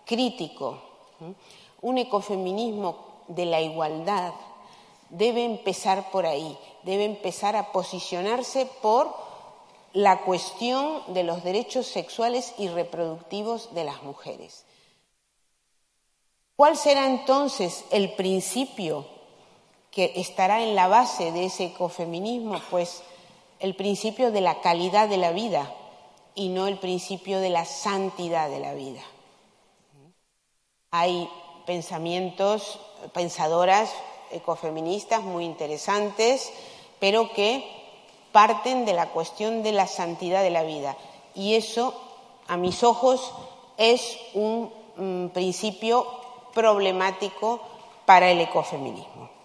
crítico, 0.05 0.81
un 1.81 1.97
ecofeminismo 1.97 3.23
de 3.27 3.45
la 3.45 3.61
igualdad, 3.61 4.33
debe 5.09 5.45
empezar 5.45 6.11
por 6.11 6.25
ahí, 6.25 6.57
debe 6.83 7.05
empezar 7.05 7.55
a 7.55 7.71
posicionarse 7.71 8.67
por 8.81 9.13
la 9.93 10.21
cuestión 10.21 11.01
de 11.13 11.23
los 11.23 11.43
derechos 11.43 11.87
sexuales 11.87 12.53
y 12.57 12.67
reproductivos 12.67 13.73
de 13.73 13.83
las 13.85 14.03
mujeres. 14.03 14.65
¿Cuál 16.55 16.75
será 16.77 17.07
entonces 17.07 17.85
el 17.89 18.13
principio 18.13 19.05
que 19.91 20.13
estará 20.15 20.63
en 20.63 20.75
la 20.75 20.87
base 20.87 21.31
de 21.31 21.45
ese 21.45 21.65
ecofeminismo? 21.65 22.59
Pues 22.69 23.01
el 23.59 23.75
principio 23.75 24.31
de 24.31 24.41
la 24.41 24.61
calidad 24.61 25.09
de 25.09 25.17
la 25.17 25.31
vida 25.31 25.73
y 26.35 26.49
no 26.49 26.67
el 26.67 26.77
principio 26.77 27.39
de 27.39 27.49
la 27.49 27.65
santidad 27.65 28.49
de 28.49 28.59
la 28.59 28.73
vida. 28.73 29.01
Hay 30.91 31.29
pensamientos, 31.65 32.79
pensadoras 33.13 33.91
ecofeministas 34.31 35.23
muy 35.23 35.43
interesantes, 35.45 36.51
pero 36.99 37.33
que 37.33 37.65
parten 38.31 38.85
de 38.85 38.93
la 38.93 39.09
cuestión 39.09 39.63
de 39.63 39.71
la 39.71 39.87
santidad 39.87 40.43
de 40.43 40.51
la 40.51 40.63
vida. 40.63 40.95
Y 41.35 41.55
eso, 41.55 41.93
a 42.47 42.57
mis 42.57 42.83
ojos, 42.83 43.33
es 43.77 44.17
un 44.33 44.71
mm, 44.95 45.27
principio 45.29 46.05
problemático 46.53 47.59
para 48.05 48.29
el 48.31 48.39
ecofeminismo 48.41 49.38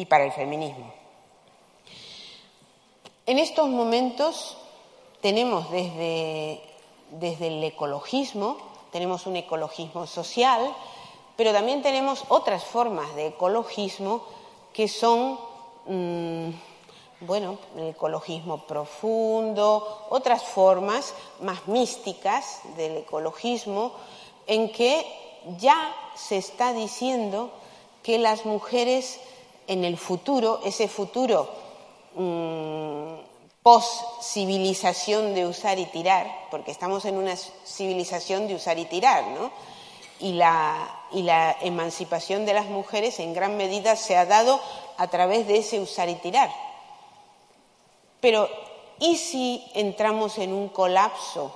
y 0.00 0.06
para 0.06 0.24
el 0.24 0.32
feminismo. 0.32 0.90
En 3.26 3.38
estos 3.38 3.68
momentos 3.68 4.56
tenemos 5.20 5.70
desde, 5.70 6.62
desde 7.10 7.48
el 7.48 7.62
ecologismo, 7.62 8.56
tenemos 8.92 9.26
un 9.26 9.36
ecologismo 9.36 10.06
social, 10.06 10.74
pero 11.36 11.52
también 11.52 11.82
tenemos 11.82 12.24
otras 12.30 12.64
formas 12.64 13.14
de 13.14 13.26
ecologismo 13.26 14.24
que 14.72 14.88
son, 14.88 15.38
mm, 15.84 16.48
bueno, 17.20 17.58
el 17.76 17.88
ecologismo 17.88 18.66
profundo, 18.66 20.06
otras 20.08 20.44
formas 20.44 21.12
más 21.42 21.68
místicas 21.68 22.60
del 22.74 22.96
ecologismo, 22.96 23.92
en 24.46 24.72
que 24.72 25.06
ya 25.58 25.94
se 26.14 26.38
está 26.38 26.72
diciendo 26.72 27.50
que 28.02 28.18
las 28.18 28.46
mujeres 28.46 29.20
en 29.70 29.84
el 29.84 29.96
futuro, 29.96 30.60
ese 30.64 30.88
futuro 30.88 31.48
mm, 32.16 33.62
post-civilización 33.62 35.32
de 35.32 35.46
usar 35.46 35.78
y 35.78 35.86
tirar, 35.86 36.26
porque 36.50 36.72
estamos 36.72 37.04
en 37.04 37.16
una 37.16 37.36
civilización 37.36 38.48
de 38.48 38.56
usar 38.56 38.80
y 38.80 38.86
tirar, 38.86 39.28
¿no? 39.28 39.52
Y 40.18 40.32
la, 40.32 41.02
y 41.12 41.22
la 41.22 41.56
emancipación 41.60 42.46
de 42.46 42.54
las 42.54 42.66
mujeres 42.66 43.20
en 43.20 43.32
gran 43.32 43.56
medida 43.56 43.94
se 43.94 44.16
ha 44.16 44.26
dado 44.26 44.60
a 44.96 45.06
través 45.06 45.46
de 45.46 45.58
ese 45.58 45.78
usar 45.78 46.08
y 46.08 46.16
tirar. 46.16 46.50
Pero, 48.20 48.48
¿y 48.98 49.18
si 49.18 49.64
entramos 49.74 50.38
en 50.38 50.52
un 50.52 50.68
colapso 50.68 51.54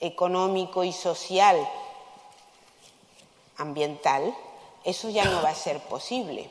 económico 0.00 0.84
y 0.84 0.92
social, 0.92 1.68
ambiental? 3.58 4.34
Eso 4.88 5.10
ya 5.10 5.26
no 5.26 5.42
va 5.42 5.50
a 5.50 5.54
ser 5.54 5.80
posible. 5.80 6.48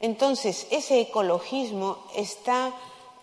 Entonces, 0.00 0.66
ese 0.70 1.00
ecologismo 1.00 1.98
está 2.16 2.72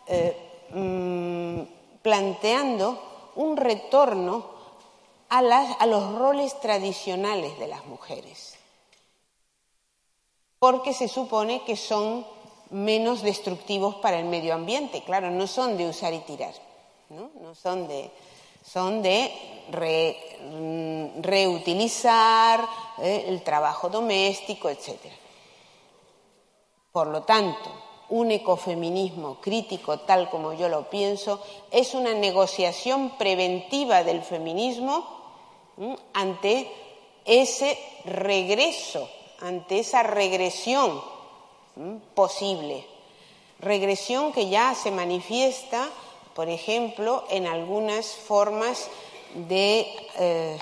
eh, 0.06 0.38
mm, 0.70 2.02
planteando 2.04 3.32
un 3.38 3.58
retorno 3.58 4.46
a, 5.30 5.40
a 5.40 5.86
los 5.88 6.14
roles 6.14 6.60
tradicionales 6.62 7.58
de 7.58 7.68
las 7.68 7.88
mujeres, 7.88 8.54
porque 10.60 10.94
se 10.94 11.08
supone 11.08 11.64
que 11.64 11.76
son 11.76 12.24
menos 12.70 13.24
destructivos 13.24 13.96
para 13.96 14.20
el 14.20 14.26
medio 14.26 14.54
ambiente. 14.54 15.04
Claro, 15.04 15.32
no 15.32 15.48
son 15.48 15.76
de 15.76 15.90
usar 15.90 16.14
y 16.14 16.20
tirar, 16.20 16.54
no, 17.10 17.32
no 17.42 17.56
son 17.56 17.88
de, 17.88 18.12
son 18.72 19.02
de 19.02 19.32
mm, 19.72 21.22
reutilizar 21.22 22.68
eh, 22.98 23.26
el 23.28 23.42
trabajo 23.44 23.90
doméstico, 23.90 24.70
etc. 24.70 24.98
Por 26.92 27.08
lo 27.08 27.24
tanto, 27.24 27.70
un 28.10 28.32
ecofeminismo 28.32 29.40
crítico, 29.42 30.00
tal 30.00 30.30
como 30.30 30.54
yo 30.54 30.70
lo 30.70 30.90
pienso, 30.90 31.42
es 31.72 31.94
una 31.94 32.14
negociación 32.14 33.18
preventiva 33.18 34.04
del 34.04 34.22
feminismo 34.22 35.16
ante 36.14 36.72
ese 37.26 37.78
regreso, 38.06 39.10
ante 39.42 39.80
esa 39.80 40.04
regresión 40.04 41.02
posible. 42.16 42.86
Regresión 43.60 44.32
que 44.32 44.50
ya 44.50 44.74
se 44.74 44.92
manifiesta, 44.92 45.90
por 46.38 46.50
ejemplo, 46.50 47.24
en 47.32 47.48
algunas 47.48 48.06
formas 48.06 48.90
de 49.50 49.88
eh, 50.20 50.60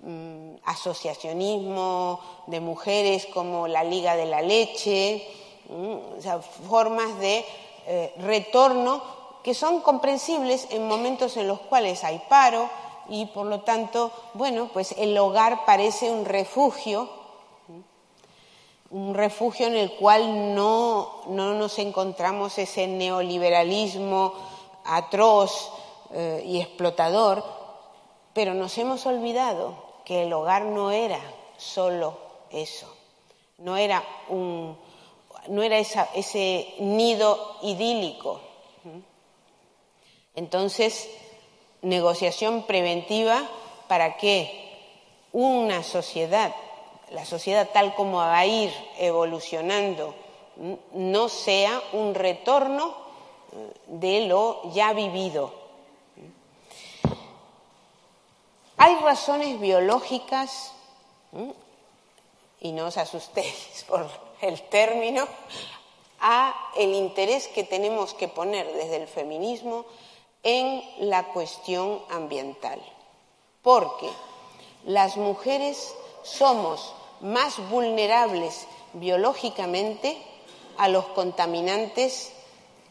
mm, 0.00 0.54
asociacionismo 0.64 2.20
de 2.46 2.60
mujeres 2.60 3.26
como 3.26 3.68
la 3.68 3.84
Liga 3.84 4.16
de 4.16 4.24
la 4.24 4.40
Leche, 4.40 5.28
formas 6.70 7.18
de 7.18 7.44
eh, 7.86 8.14
retorno 8.16 9.02
que 9.44 9.52
son 9.52 9.82
comprensibles 9.82 10.66
en 10.70 10.88
momentos 10.88 11.36
en 11.36 11.48
los 11.48 11.60
cuales 11.60 12.02
hay 12.02 12.22
paro, 12.26 12.70
y 13.10 13.26
por 13.26 13.44
lo 13.44 13.60
tanto, 13.60 14.10
bueno, 14.32 14.70
pues 14.72 14.94
el 14.96 15.18
hogar 15.18 15.66
parece 15.66 16.10
un 16.10 16.24
refugio, 16.24 17.10
un 18.88 19.12
refugio 19.12 19.66
en 19.66 19.76
el 19.76 19.92
cual 19.96 20.54
no, 20.54 21.24
nos 21.26 21.78
encontramos 21.78 22.56
ese 22.56 22.86
neoliberalismo 22.86 24.57
atroz 24.88 25.70
eh, 26.12 26.42
y 26.44 26.60
explotador, 26.60 27.44
pero 28.32 28.54
nos 28.54 28.76
hemos 28.78 29.04
olvidado 29.06 29.76
que 30.04 30.22
el 30.22 30.32
hogar 30.32 30.62
no 30.62 30.90
era 30.90 31.20
solo 31.58 32.16
eso, 32.50 32.92
no 33.58 33.76
era, 33.76 34.02
un, 34.28 34.76
no 35.48 35.62
era 35.62 35.78
ese 35.78 36.74
nido 36.78 37.56
idílico. 37.62 38.40
Entonces, 40.34 41.10
negociación 41.82 42.62
preventiva 42.62 43.42
para 43.88 44.16
que 44.16 44.68
una 45.32 45.82
sociedad, 45.82 46.54
la 47.10 47.24
sociedad 47.24 47.68
tal 47.72 47.94
como 47.94 48.18
va 48.18 48.38
a 48.38 48.46
ir 48.46 48.72
evolucionando, 48.98 50.14
no 50.92 51.28
sea 51.28 51.82
un 51.92 52.14
retorno 52.14 53.07
de 53.86 54.26
lo 54.26 54.72
ya 54.72 54.92
vivido. 54.92 55.52
Hay 58.76 58.94
razones 58.96 59.58
biológicas, 59.60 60.72
y 62.60 62.72
no 62.72 62.86
os 62.86 62.96
asustéis 62.96 63.84
por 63.88 64.08
el 64.40 64.62
término, 64.68 65.26
a 66.20 66.54
el 66.76 66.94
interés 66.94 67.48
que 67.48 67.64
tenemos 67.64 68.14
que 68.14 68.28
poner 68.28 68.72
desde 68.72 68.96
el 68.96 69.08
feminismo 69.08 69.84
en 70.42 70.82
la 71.00 71.24
cuestión 71.32 72.02
ambiental, 72.10 72.80
porque 73.62 74.08
las 74.84 75.16
mujeres 75.16 75.94
somos 76.22 76.94
más 77.20 77.58
vulnerables 77.70 78.66
biológicamente 78.94 80.16
a 80.76 80.88
los 80.88 81.04
contaminantes 81.06 82.32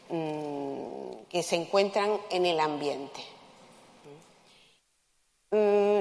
mm, 0.08 1.28
que 1.30 1.42
se 1.42 1.56
encuentran 1.56 2.18
en 2.30 2.46
el 2.46 2.60
ambiente. 2.60 3.20
Mm, 5.50 6.00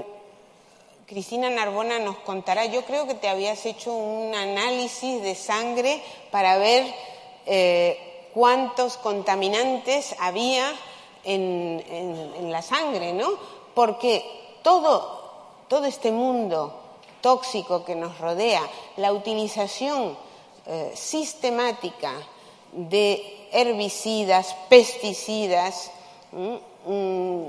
Cristina 1.06 1.50
Narbona 1.50 2.00
nos 2.00 2.18
contará, 2.18 2.66
yo 2.66 2.84
creo 2.84 3.08
que 3.08 3.14
te 3.14 3.30
habías 3.30 3.66
hecho 3.66 3.94
un 3.94 4.36
análisis 4.36 5.22
de 5.22 5.36
sangre 5.36 6.04
para 6.32 6.58
ver 6.58 6.86
eh, 7.46 8.30
cuántos 8.34 8.98
contaminantes 8.98 10.16
había 10.20 10.70
en, 11.24 12.52
la 12.52 12.62
sangre, 12.62 13.14
¿no? 13.14 13.30
Porque 13.74 14.24
todo, 14.64 15.64
todo 15.70 15.86
este 15.86 16.12
mundo 16.12 16.78
tóxico 17.22 17.86
que 17.86 17.96
nos 17.96 18.18
rodea, 18.20 18.62
la 18.98 19.14
utilización 19.14 20.18
eh, 20.66 20.92
sistemática 20.94 22.12
de 22.74 23.37
herbicidas, 23.52 24.56
pesticidas, 24.70 25.92
mm, 26.32 27.46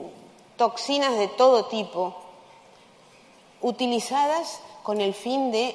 toxinas 0.56 1.16
de 1.18 1.28
todo 1.28 1.66
tipo, 1.66 2.14
utilizadas 3.61 4.61
con 4.82 5.00
el 5.00 5.14
fin 5.14 5.50
de 5.52 5.74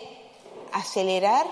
acelerar, 0.71 1.45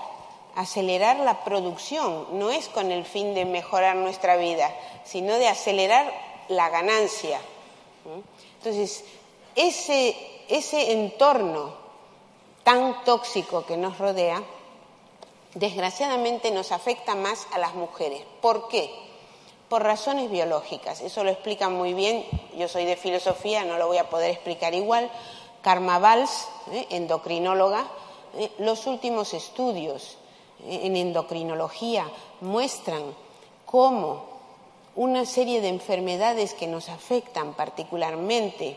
acelerar 0.54 1.18
la 1.20 1.44
producción, 1.44 2.38
no 2.38 2.50
es 2.50 2.68
con 2.68 2.90
el 2.90 3.04
fin 3.04 3.34
de 3.34 3.44
mejorar 3.44 3.96
nuestra 3.96 4.36
vida, 4.36 4.74
sino 5.04 5.34
de 5.34 5.48
acelerar 5.48 6.12
la 6.48 6.68
ganancia. 6.68 7.40
Entonces, 8.58 9.04
ese, 9.54 10.16
ese 10.48 10.92
entorno 10.92 11.74
tan 12.64 13.04
tóxico 13.04 13.64
que 13.66 13.76
nos 13.76 13.98
rodea, 13.98 14.42
desgraciadamente 15.54 16.50
nos 16.50 16.72
afecta 16.72 17.14
más 17.14 17.46
a 17.52 17.58
las 17.58 17.74
mujeres. 17.74 18.22
¿Por 18.40 18.68
qué? 18.68 18.90
Por 19.68 19.82
razones 19.82 20.30
biológicas. 20.30 21.00
Eso 21.00 21.24
lo 21.24 21.30
explica 21.30 21.68
muy 21.68 21.94
bien, 21.94 22.24
yo 22.56 22.68
soy 22.68 22.84
de 22.84 22.96
filosofía, 22.96 23.64
no 23.64 23.78
lo 23.78 23.86
voy 23.86 23.98
a 23.98 24.08
poder 24.08 24.30
explicar 24.30 24.74
igual. 24.74 25.10
Karma 25.62 25.98
Valls, 25.98 26.48
¿eh? 26.72 26.86
endocrinóloga, 26.90 27.86
¿eh? 28.36 28.50
los 28.58 28.86
últimos 28.86 29.32
estudios 29.32 30.18
¿eh? 30.66 30.80
en 30.82 30.96
endocrinología 30.96 32.10
muestran 32.40 33.02
cómo 33.64 34.32
una 34.94 35.24
serie 35.24 35.60
de 35.60 35.68
enfermedades 35.68 36.52
que 36.52 36.66
nos 36.66 36.88
afectan 36.88 37.54
particularmente, 37.54 38.76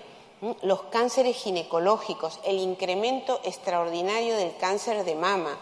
los 0.61 0.83
cánceres 0.83 1.35
ginecológicos, 1.35 2.39
el 2.45 2.59
incremento 2.59 3.41
extraordinario 3.43 4.35
del 4.35 4.55
cáncer 4.57 5.03
de 5.03 5.15
mama, 5.15 5.57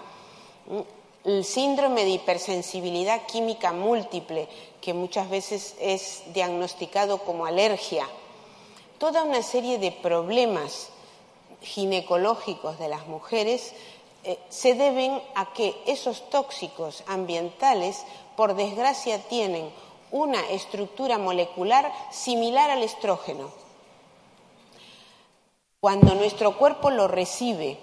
el 1.23 1.45
síndrome 1.45 2.03
de 2.03 2.11
hipersensibilidad 2.11 3.25
química 3.25 3.71
múltiple, 3.71 4.49
que 4.81 4.93
muchas 4.93 5.29
veces 5.29 5.75
es 5.79 6.23
diagnosticado 6.33 7.19
como 7.19 7.45
alergia, 7.45 8.07
toda 8.97 9.23
una 9.23 9.41
serie 9.41 9.79
de 9.79 9.91
problemas 9.91 10.89
ginecológicos 11.61 12.77
de 12.77 12.89
las 12.89 13.07
mujeres 13.07 13.73
eh, 14.25 14.37
se 14.49 14.73
deben 14.73 15.21
a 15.35 15.53
que 15.53 15.75
esos 15.85 16.29
tóxicos 16.29 17.03
ambientales, 17.07 18.05
por 18.35 18.55
desgracia, 18.55 19.19
tienen 19.27 19.69
una 20.11 20.41
estructura 20.49 21.17
molecular 21.17 21.91
similar 22.11 22.69
al 22.69 22.83
estrógeno. 22.83 23.51
Cuando 25.79 26.15
nuestro 26.15 26.57
cuerpo 26.57 26.89
lo 26.91 27.07
recibe, 27.07 27.77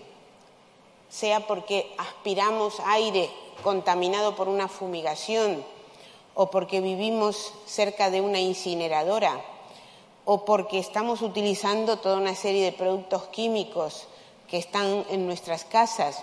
sea 1.10 1.46
porque 1.46 1.92
aspiramos 1.98 2.80
aire 2.86 3.30
contaminado 3.62 4.36
por 4.36 4.48
una 4.48 4.68
fumigación 4.68 5.64
o 6.34 6.50
porque 6.50 6.80
vivimos 6.80 7.52
cerca 7.66 8.10
de 8.10 8.20
una 8.20 8.40
incineradora 8.40 9.44
o 10.24 10.44
porque 10.44 10.78
estamos 10.78 11.22
utilizando 11.22 11.98
toda 11.98 12.16
una 12.16 12.34
serie 12.34 12.64
de 12.64 12.72
productos 12.72 13.24
químicos 13.24 14.06
que 14.48 14.58
están 14.58 15.04
en 15.10 15.26
nuestras 15.26 15.64
casas. 15.64 16.22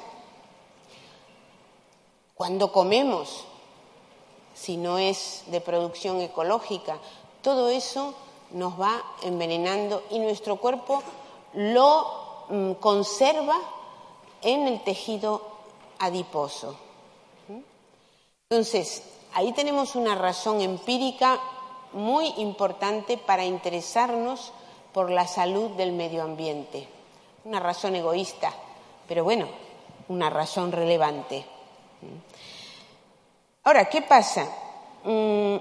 Cuando 2.36 2.72
comemos, 2.72 3.44
si 4.56 4.78
no 4.78 4.98
es 4.98 5.44
de 5.48 5.60
producción 5.60 6.22
ecológica, 6.22 6.98
todo 7.42 7.70
eso 7.70 8.14
nos 8.52 8.80
va 8.80 9.04
envenenando 9.24 10.04
y 10.10 10.20
nuestro 10.20 10.56
cuerpo 10.56 11.04
lo 11.54 12.46
mm, 12.50 12.72
conserva 12.74 13.58
en 14.48 14.66
el 14.66 14.82
tejido 14.82 15.42
adiposo. 16.00 16.78
Entonces, 18.50 19.04
ahí 19.34 19.52
tenemos 19.52 19.96
una 19.96 20.16
razón 20.16 20.62
empírica 20.62 21.38
muy 21.92 22.28
importante 22.38 23.18
para 23.18 23.44
interesarnos 23.44 24.54
por 24.94 25.12
la 25.12 25.28
salud 25.28 25.72
del 25.72 25.92
medio 25.92 26.24
ambiente. 26.24 26.88
Una 27.44 27.60
razón 27.60 27.98
egoísta, 27.98 28.54
pero 29.06 29.26
bueno, 29.26 29.48
una 30.08 30.30
razón 30.30 30.72
relevante. 30.72 31.46
Ahora, 33.66 33.90
¿qué 33.90 34.02
pasa? 34.02 34.48
Mm, 35.04 35.58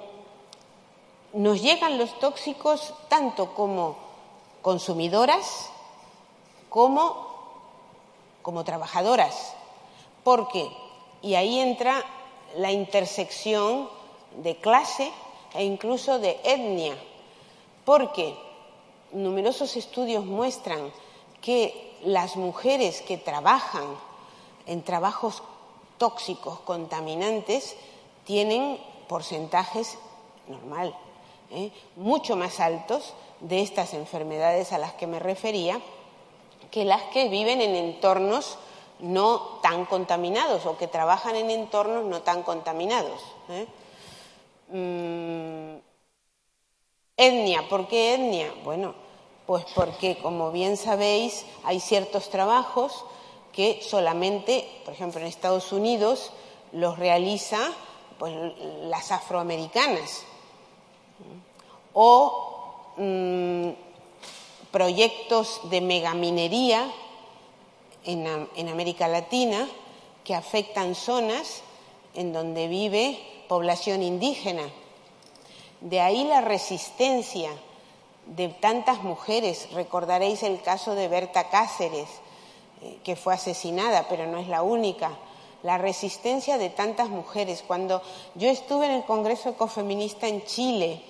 nos 1.33 1.61
llegan 1.61 1.99
los 1.99 2.17
tóxicos 2.21 2.95
tanto 3.09 3.53
como 3.53 3.97
consumidoras 4.63 5.71
como 6.69 7.26
como 8.47 8.63
trabajadoras. 8.63 9.55
¿Por 10.23 10.47
qué? 10.47 10.71
Y 11.21 11.35
ahí 11.35 11.59
entra 11.59 12.05
la 12.55 12.71
intersección 12.71 13.91
de 14.37 14.55
clase 14.59 15.11
e 15.53 15.65
incluso 15.65 16.21
de 16.21 16.39
etnia, 16.45 16.97
porque 17.85 18.37
numerosos 19.11 19.77
estudios 19.77 20.25
muestran 20.25 20.93
que 21.43 21.99
las 22.05 22.37
mujeres 22.37 23.03
que 23.03 23.19
trabajan 23.19 23.99
en 24.67 24.85
trabajos 24.85 25.43
tóxicos, 25.99 26.61
contaminantes, 26.61 27.75
tienen 28.25 28.79
porcentajes 29.09 29.99
normal, 30.47 30.95
¿eh? 31.51 31.73
mucho 31.97 32.37
más 32.37 32.61
altos 32.61 33.13
de 33.41 33.61
estas 33.63 33.93
enfermedades 33.93 34.73
a 34.73 34.79
las 34.79 34.93
que 34.93 35.09
me 35.09 35.19
refería 35.19 35.81
que 36.71 36.85
las 36.85 37.03
que 37.05 37.29
viven 37.29 37.61
en 37.61 37.75
entornos 37.75 38.59
no 38.99 39.59
tan 39.63 39.85
contaminados 39.85 40.65
o 40.67 40.77
que 40.77 40.89
trabajan 40.89 41.37
en 41.37 41.51
entornos 41.51 42.05
no 42.05 42.23
tan 42.23 42.43
contaminados. 42.43 43.21
¿eh? 43.51 43.67
Mm, 44.69 45.79
etnia, 47.17 47.69
¿por 47.69 47.89
qué 47.89 48.15
etnia? 48.15 48.53
Bueno, 48.65 48.95
pues 49.47 49.65
porque, 49.75 50.19
como 50.19 50.51
bien 50.51 50.77
sabéis, 50.77 51.45
hay 51.65 51.81
ciertos 51.81 52.31
trabajos 52.31 53.05
que 53.53 53.81
solamente, 53.83 54.69
por 54.85 54.95
ejemplo, 54.95 55.21
en 55.21 55.27
Estados 55.27 55.73
Unidos, 55.73 56.33
los 56.73 56.99
realiza 56.99 57.59
pues, 58.19 58.35
las 58.83 59.13
afroamericanas. 59.13 60.25
O 61.95 62.93
mm, 62.97 63.86
proyectos 64.77 65.63
de 65.71 65.81
megaminería 65.81 66.87
en, 68.05 68.69
América 68.69 69.09
Latina 69.09 69.67
que 70.23 70.35
afectan 70.35 70.95
zonas 70.95 71.63
en 72.13 72.35
donde 72.35 72.69
vive 72.69 73.19
población 73.49 74.03
indígena. 74.03 74.69
De 75.81 76.03
ahí 76.03 76.25
la 76.25 76.43
resistencia 76.43 77.49
de 78.27 78.49
tantas 78.49 79.03
mujeres. 79.03 79.67
Recordaréis 79.73 80.43
el 80.43 80.61
caso 80.61 80.95
de 80.95 81.09
Berta 81.09 81.49
Cáceres, 81.49 82.11
eh, 82.83 82.99
que 83.03 83.17
fue 83.17 83.33
asesinada, 83.33 84.09
pero 84.11 84.27
no 84.27 84.37
es 84.37 84.49
la 84.49 84.61
única. 84.61 85.11
La 85.63 85.79
resistencia 85.79 86.59
de 86.59 86.69
tantas 86.69 87.09
mujeres. 87.09 87.65
Cuando 87.67 88.03
yo 88.35 88.51
estuve 88.51 88.85
en 88.85 88.93
el 88.93 89.05
Congreso 89.05 89.49
Ecofeminista 89.49 90.29
en 90.29 90.45
Chile 90.45 91.01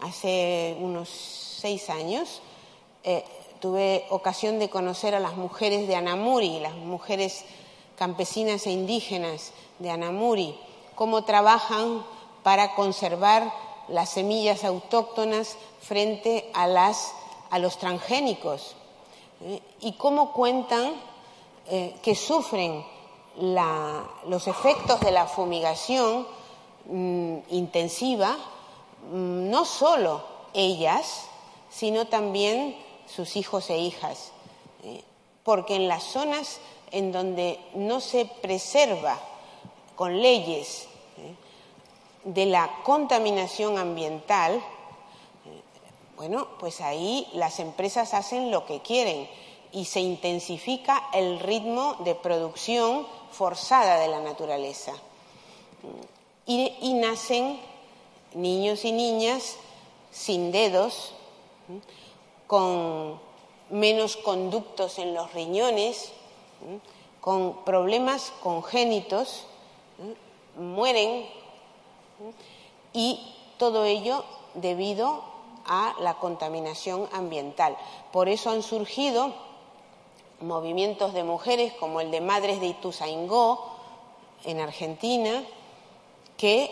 hace 0.00 0.76
unos 0.80 1.08
seis 1.08 1.88
años, 1.90 2.42
eh, 3.04 3.24
tuve 3.60 4.06
ocasión 4.10 4.58
de 4.58 4.70
conocer 4.70 5.14
a 5.14 5.20
las 5.20 5.36
mujeres 5.36 5.86
de 5.88 5.96
Anamuri, 5.96 6.60
las 6.60 6.74
mujeres 6.74 7.44
campesinas 7.96 8.66
e 8.66 8.72
indígenas 8.72 9.52
de 9.78 9.90
Anamuri, 9.90 10.58
cómo 10.94 11.24
trabajan 11.24 12.04
para 12.42 12.74
conservar 12.74 13.52
las 13.88 14.10
semillas 14.10 14.64
autóctonas 14.64 15.56
frente 15.80 16.50
a, 16.54 16.66
los 17.58 17.78
transgénicos 17.78 18.74
¿eh? 19.42 19.60
y 19.80 19.92
cómo 19.92 20.32
cuentan 20.32 20.94
eh, 21.66 21.94
que 22.02 22.14
sufren 22.14 22.84
los 23.36 24.46
efectos 24.46 25.00
de 25.00 25.10
la 25.10 25.26
fumigación 25.26 26.26
mm, 26.86 27.36
intensiva, 27.50 28.36
mm, 29.10 29.50
no 29.50 29.64
solo 29.64 30.22
ellas, 30.52 31.26
sino 31.70 32.06
también 32.06 32.83
sus 33.14 33.36
hijos 33.36 33.70
e 33.70 33.78
hijas, 33.78 34.32
eh, 34.82 35.02
porque 35.44 35.76
en 35.76 35.88
las 35.88 36.02
zonas 36.02 36.58
en 36.90 37.12
donde 37.12 37.58
no 37.74 38.00
se 38.00 38.24
preserva 38.26 39.18
con 39.96 40.20
leyes 40.20 40.88
eh, 41.18 41.34
de 42.24 42.46
la 42.46 42.82
contaminación 42.82 43.78
ambiental, 43.78 44.54
eh, 44.54 44.60
bueno, 46.16 46.48
pues 46.58 46.80
ahí 46.80 47.28
las 47.34 47.60
empresas 47.60 48.14
hacen 48.14 48.50
lo 48.50 48.66
que 48.66 48.80
quieren 48.80 49.28
y 49.72 49.84
se 49.84 50.00
intensifica 50.00 51.10
el 51.12 51.40
ritmo 51.40 51.96
de 52.00 52.14
producción 52.14 53.06
forzada 53.30 53.98
de 53.98 54.08
la 54.08 54.20
naturaleza. 54.20 54.92
y 56.46 56.94
nacen 56.94 57.58
niños 58.34 58.84
y 58.84 58.92
niñas 58.92 59.56
sin 60.12 60.52
dedos, 60.52 61.14
con 62.46 63.20
menos 63.70 64.16
conductos 64.16 64.98
en 64.98 65.14
los 65.14 65.32
riñones, 65.32 66.12
con 67.20 67.64
problemas 67.64 68.32
congénitos, 68.42 69.46
mueren 70.56 71.26
y 72.92 73.34
todo 73.58 73.84
ello 73.84 74.24
debido 74.54 75.22
a 75.66 75.94
la 76.00 76.14
contaminación 76.14 77.08
ambiental. 77.12 77.76
Por 78.12 78.28
eso 78.28 78.50
han 78.50 78.62
surgido 78.62 79.32
movimientos 80.40 81.14
de 81.14 81.24
mujeres 81.24 81.72
como 81.74 82.00
el 82.00 82.10
de 82.10 82.20
Madres 82.20 82.60
de 82.60 82.66
Ituzaingó 82.66 83.72
en 84.44 84.60
Argentina, 84.60 85.42
que 86.36 86.70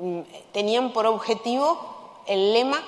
mm, 0.00 0.20
tenían 0.52 0.92
por 0.92 1.06
objetivo 1.06 1.78
el 2.26 2.52
lema 2.52 2.82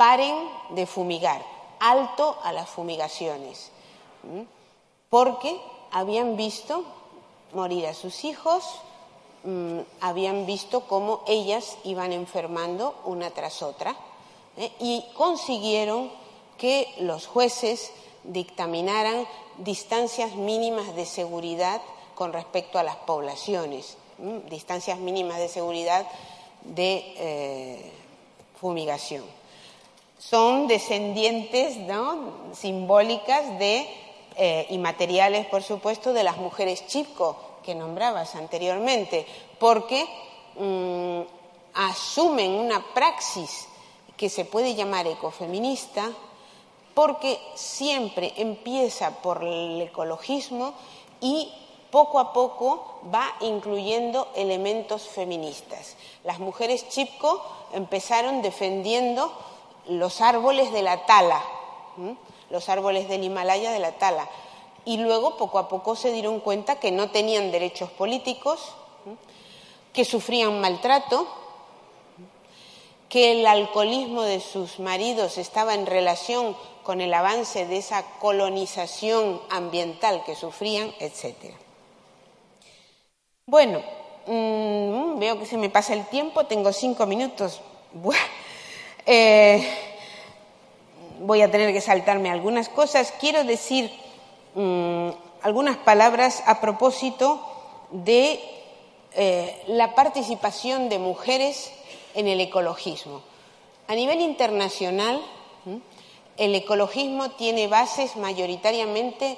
paren 0.00 0.48
de 0.70 0.86
fumigar, 0.86 1.44
alto 1.78 2.38
a 2.42 2.54
las 2.54 2.70
fumigaciones, 2.70 3.70
porque 5.10 5.60
habían 5.90 6.38
visto 6.38 6.84
morir 7.52 7.86
a 7.86 7.92
sus 7.92 8.24
hijos, 8.24 8.64
habían 10.00 10.46
visto 10.46 10.86
cómo 10.86 11.22
ellas 11.26 11.76
iban 11.84 12.14
enfermando 12.14 12.98
una 13.04 13.28
tras 13.32 13.60
otra 13.60 13.94
¿eh? 14.56 14.72
y 14.80 15.04
consiguieron 15.18 16.10
que 16.56 16.88
los 17.00 17.26
jueces 17.26 17.92
dictaminaran 18.24 19.26
distancias 19.58 20.34
mínimas 20.34 20.96
de 20.96 21.04
seguridad 21.04 21.82
con 22.14 22.32
respecto 22.32 22.78
a 22.78 22.84
las 22.84 22.96
poblaciones, 22.96 23.98
distancias 24.48 24.98
mínimas 24.98 25.36
de 25.36 25.48
seguridad 25.48 26.06
de 26.64 27.04
eh, 27.18 27.92
fumigación. 28.58 29.40
Son 30.20 30.66
descendientes 30.66 31.78
simbólicas 32.52 33.58
de, 33.58 33.88
eh, 34.36 34.66
y 34.68 34.76
materiales, 34.76 35.46
por 35.46 35.62
supuesto, 35.62 36.12
de 36.12 36.22
las 36.22 36.36
mujeres 36.36 36.86
chipco 36.86 37.38
que 37.62 37.74
nombrabas 37.74 38.34
anteriormente, 38.34 39.26
porque 39.58 40.06
mm, 40.56 41.20
asumen 41.72 42.52
una 42.52 42.84
praxis 42.92 43.66
que 44.18 44.28
se 44.28 44.44
puede 44.44 44.74
llamar 44.74 45.06
ecofeminista, 45.06 46.10
porque 46.92 47.40
siempre 47.54 48.34
empieza 48.36 49.22
por 49.22 49.42
el 49.42 49.80
ecologismo 49.80 50.74
y 51.22 51.50
poco 51.90 52.18
a 52.18 52.34
poco 52.34 53.00
va 53.12 53.36
incluyendo 53.40 54.28
elementos 54.36 55.08
feministas. 55.08 55.96
Las 56.24 56.40
mujeres 56.40 56.90
chipko 56.90 57.42
empezaron 57.72 58.42
defendiendo 58.42 59.32
los 59.90 60.20
árboles 60.20 60.72
de 60.72 60.82
la 60.82 61.04
tala, 61.04 61.42
los 62.48 62.68
árboles 62.68 63.08
del 63.08 63.24
Himalaya 63.24 63.72
de 63.72 63.80
la 63.80 63.92
tala, 63.92 64.28
y 64.84 64.96
luego 64.96 65.36
poco 65.36 65.58
a 65.58 65.68
poco 65.68 65.96
se 65.96 66.12
dieron 66.12 66.40
cuenta 66.40 66.78
que 66.78 66.92
no 66.92 67.10
tenían 67.10 67.50
derechos 67.50 67.90
políticos, 67.90 68.74
que 69.92 70.04
sufrían 70.04 70.60
maltrato, 70.60 71.26
que 73.08 73.32
el 73.32 73.46
alcoholismo 73.46 74.22
de 74.22 74.40
sus 74.40 74.78
maridos 74.78 75.36
estaba 75.36 75.74
en 75.74 75.86
relación 75.86 76.56
con 76.84 77.00
el 77.00 77.12
avance 77.12 77.66
de 77.66 77.78
esa 77.78 78.04
colonización 78.20 79.40
ambiental 79.50 80.22
que 80.24 80.36
sufrían, 80.36 80.94
etc. 81.00 81.54
Bueno, 83.46 83.82
mm, 84.26 85.18
veo 85.18 85.38
que 85.40 85.46
se 85.46 85.56
me 85.56 85.70
pasa 85.70 85.92
el 85.94 86.06
tiempo, 86.06 86.46
tengo 86.46 86.72
cinco 86.72 87.06
minutos. 87.06 87.60
Eh, 89.06 89.66
voy 91.20 91.42
a 91.42 91.50
tener 91.50 91.72
que 91.72 91.80
saltarme 91.80 92.30
algunas 92.30 92.68
cosas. 92.68 93.12
Quiero 93.20 93.44
decir 93.44 93.90
mm, 94.54 95.10
algunas 95.42 95.76
palabras 95.78 96.42
a 96.46 96.60
propósito 96.60 97.40
de 97.90 98.40
eh, 99.14 99.62
la 99.68 99.94
participación 99.94 100.88
de 100.88 100.98
mujeres 100.98 101.72
en 102.14 102.28
el 102.28 102.40
ecologismo. 102.40 103.22
A 103.88 103.94
nivel 103.94 104.20
internacional, 104.20 105.20
el 106.36 106.54
ecologismo 106.54 107.30
tiene 107.32 107.66
bases 107.66 108.16
mayoritariamente 108.16 109.36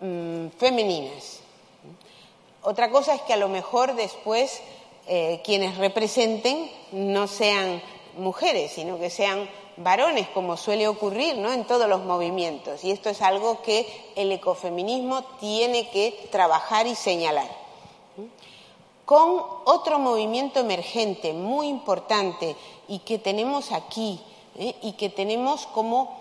mm, 0.00 0.48
femeninas. 0.58 1.40
Otra 2.62 2.90
cosa 2.90 3.14
es 3.14 3.22
que 3.22 3.32
a 3.32 3.36
lo 3.36 3.48
mejor 3.48 3.94
después 3.94 4.62
eh, 5.06 5.40
quienes 5.44 5.76
representen 5.76 6.70
no 6.92 7.28
sean 7.28 7.80
mujeres, 8.18 8.72
sino 8.72 8.98
que 8.98 9.10
sean 9.10 9.48
varones, 9.76 10.28
como 10.28 10.56
suele 10.56 10.88
ocurrir 10.88 11.38
¿no? 11.38 11.52
en 11.52 11.64
todos 11.64 11.88
los 11.88 12.04
movimientos. 12.04 12.84
Y 12.84 12.90
esto 12.90 13.10
es 13.10 13.22
algo 13.22 13.62
que 13.62 13.86
el 14.16 14.30
ecofeminismo 14.32 15.22
tiene 15.40 15.88
que 15.90 16.28
trabajar 16.30 16.86
y 16.86 16.94
señalar 16.94 17.48
con 19.08 19.42
otro 19.64 19.98
movimiento 19.98 20.60
emergente 20.60 21.32
muy 21.32 21.68
importante 21.68 22.54
y 22.88 22.98
que 22.98 23.18
tenemos 23.18 23.72
aquí 23.72 24.20
¿eh? 24.58 24.74
y 24.82 24.92
que 24.92 25.08
tenemos 25.08 25.66
como 25.66 26.14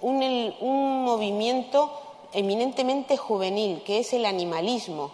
un, 0.00 1.04
movimiento 1.04 1.90
eminentemente 2.32 3.16
juvenil, 3.16 3.82
que 3.82 3.98
es 3.98 4.12
el 4.12 4.24
animalismo, 4.24 5.10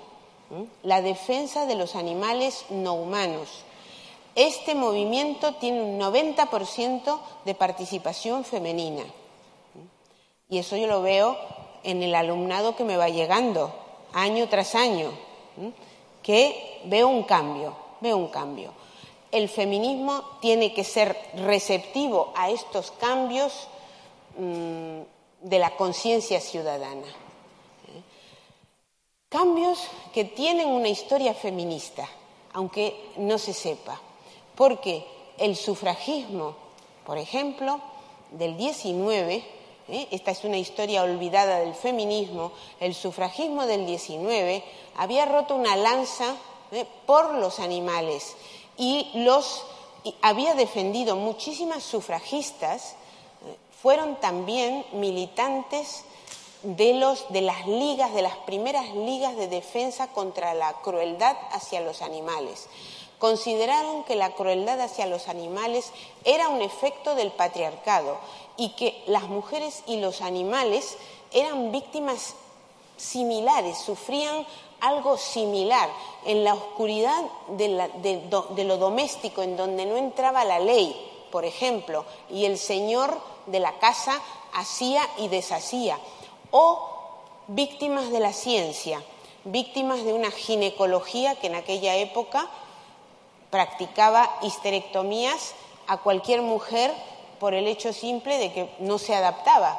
la 0.82 1.00
defensa 1.00 1.64
de 1.64 1.76
los 1.76 1.96
animales 1.96 2.66
no 2.68 2.92
humanos. 2.92 3.48
Este 4.34 4.74
movimiento 4.74 5.54
tiene 5.54 5.82
un 5.82 6.00
90% 6.00 7.20
de 7.44 7.54
participación 7.54 8.44
femenina. 8.44 9.04
Y 10.48 10.58
eso 10.58 10.76
yo 10.76 10.86
lo 10.86 11.02
veo 11.02 11.36
en 11.84 12.02
el 12.02 12.14
alumnado 12.14 12.74
que 12.74 12.84
me 12.84 12.96
va 12.96 13.08
llegando 13.08 13.72
año 14.12 14.48
tras 14.48 14.74
año 14.74 15.12
que 16.22 16.80
veo 16.86 17.06
un 17.08 17.22
cambio, 17.22 17.76
veo 18.00 18.16
un 18.16 18.28
cambio. 18.28 18.72
El 19.30 19.48
feminismo 19.48 20.22
tiene 20.40 20.72
que 20.72 20.84
ser 20.84 21.16
receptivo 21.34 22.32
a 22.36 22.50
estos 22.50 22.90
cambios 22.92 23.68
mm, 24.38 25.00
de 25.42 25.58
la 25.58 25.76
conciencia 25.76 26.40
ciudadana. 26.40 27.06
¿eh? 27.06 28.02
Cambios 29.28 29.78
que 30.12 30.24
tienen 30.24 30.68
una 30.68 30.88
historia 30.88 31.34
feminista, 31.34 32.08
aunque 32.52 33.10
no 33.16 33.36
se 33.38 33.52
sepa, 33.52 34.00
porque 34.54 35.04
el 35.38 35.56
sufragismo, 35.56 36.54
por 37.04 37.18
ejemplo, 37.18 37.80
del 38.30 38.56
19, 38.56 39.44
¿eh? 39.88 40.08
esta 40.10 40.30
es 40.30 40.44
una 40.44 40.58
historia 40.58 41.02
olvidada 41.02 41.60
del 41.60 41.74
feminismo, 41.74 42.52
el 42.80 42.94
sufragismo 42.94 43.66
del 43.66 43.86
19 43.86 44.62
había 44.96 45.26
roto 45.26 45.54
una 45.54 45.76
lanza 45.76 46.36
¿eh? 46.72 46.86
por 47.06 47.34
los 47.34 47.60
animales 47.60 48.36
y 48.76 49.10
los 49.14 49.64
había 50.20 50.54
defendido 50.54 51.16
muchísimas 51.16 51.82
sufragistas, 51.82 52.92
¿eh? 53.46 53.56
fueron 53.82 54.16
también 54.16 54.84
militantes 54.92 56.04
de, 56.62 56.94
los, 56.94 57.30
de 57.30 57.42
las 57.42 57.66
ligas, 57.66 58.14
de 58.14 58.22
las 58.22 58.36
primeras 58.38 58.94
ligas 58.94 59.36
de 59.36 59.48
defensa 59.48 60.08
contra 60.08 60.54
la 60.54 60.72
crueldad 60.74 61.36
hacia 61.52 61.80
los 61.80 62.02
animales. 62.02 62.66
Consideraron 63.24 64.04
que 64.04 64.16
la 64.16 64.32
crueldad 64.32 64.78
hacia 64.82 65.06
los 65.06 65.28
animales 65.28 65.92
era 66.24 66.50
un 66.50 66.60
efecto 66.60 67.14
del 67.14 67.32
patriarcado 67.32 68.18
y 68.58 68.74
que 68.74 69.02
las 69.06 69.30
mujeres 69.30 69.82
y 69.86 69.96
los 69.96 70.20
animales 70.20 70.98
eran 71.32 71.72
víctimas 71.72 72.34
similares, 72.98 73.78
sufrían 73.78 74.46
algo 74.78 75.16
similar 75.16 75.88
en 76.26 76.44
la 76.44 76.52
oscuridad 76.52 77.18
de, 77.48 78.64
lo 78.66 78.76
doméstico, 78.76 79.40
en 79.40 79.56
donde 79.56 79.86
no 79.86 79.96
entraba 79.96 80.44
la 80.44 80.58
ley, 80.58 80.94
por 81.32 81.46
ejemplo, 81.46 82.04
y 82.28 82.44
el 82.44 82.58
señor 82.58 83.18
de 83.46 83.60
la 83.60 83.78
casa 83.78 84.20
hacía 84.52 85.00
y 85.16 85.28
deshacía, 85.28 85.98
o 86.50 86.90
víctimas 87.46 88.10
de 88.10 88.20
la 88.20 88.34
ciencia, 88.34 89.02
víctimas 89.44 90.04
de 90.04 90.12
una 90.12 90.30
ginecología 90.30 91.36
que 91.36 91.46
en 91.46 91.54
aquella 91.54 91.96
época 91.96 92.50
practicaba 93.54 94.28
histerectomías 94.42 95.54
a 95.86 95.98
cualquier 95.98 96.42
mujer 96.42 96.92
por 97.38 97.54
el 97.54 97.68
hecho 97.68 97.92
simple 97.92 98.36
de 98.36 98.52
que 98.52 98.68
no 98.80 98.98
se 98.98 99.14
adaptaba 99.14 99.78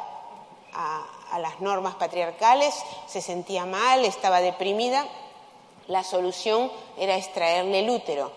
a, 0.71 1.39
las 1.39 1.59
normas 1.59 1.95
patriarcales, 1.95 2.73
se 3.07 3.19
sentía 3.19 3.65
mal, 3.65 4.05
estaba 4.05 4.39
deprimida, 4.39 5.05
la 5.89 6.05
solución 6.05 6.71
era 6.97 7.17
extraerle 7.17 7.79
el 7.79 7.89
útero. 7.89 8.31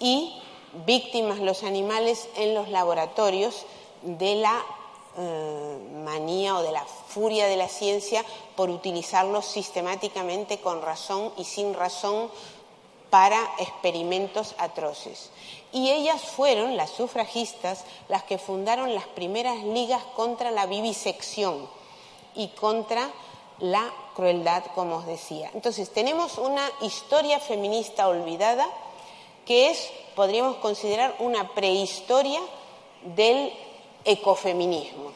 Y 0.00 0.42
víctimas 0.84 1.38
los 1.38 1.62
animales 1.62 2.28
en 2.34 2.52
los 2.52 2.68
laboratorios 2.68 3.64
de 4.02 4.34
la 4.34 4.64
eh, 5.16 5.78
manía 6.04 6.56
o 6.56 6.62
de 6.62 6.72
la 6.72 6.84
furia 6.84 7.46
de 7.46 7.56
la 7.56 7.68
ciencia 7.68 8.24
por 8.56 8.68
utilizarlos 8.68 9.46
sistemáticamente 9.46 10.58
con 10.58 10.82
razón 10.82 11.32
y 11.36 11.44
sin 11.44 11.72
razón 11.72 12.32
para 13.12 13.46
experimentos 13.58 14.54
atroces. 14.56 15.28
Y 15.70 15.90
ellas 15.90 16.22
fueron, 16.22 16.78
las 16.78 16.88
sufragistas, 16.88 17.84
las 18.08 18.22
que 18.22 18.38
fundaron 18.38 18.94
las 18.94 19.06
primeras 19.06 19.62
ligas 19.64 20.02
contra 20.16 20.50
la 20.50 20.64
vivisección 20.64 21.68
y 22.34 22.48
contra 22.48 23.10
la 23.58 23.92
crueldad, 24.14 24.64
como 24.74 24.96
os 24.96 25.04
decía. 25.04 25.50
Entonces, 25.52 25.90
tenemos 25.90 26.38
una 26.38 26.66
historia 26.80 27.38
feminista 27.38 28.08
olvidada 28.08 28.66
que 29.44 29.68
es, 29.68 29.90
podríamos 30.16 30.56
considerar, 30.56 31.14
una 31.18 31.52
prehistoria 31.52 32.40
del 33.14 33.52
ecofeminismo. 34.06 35.12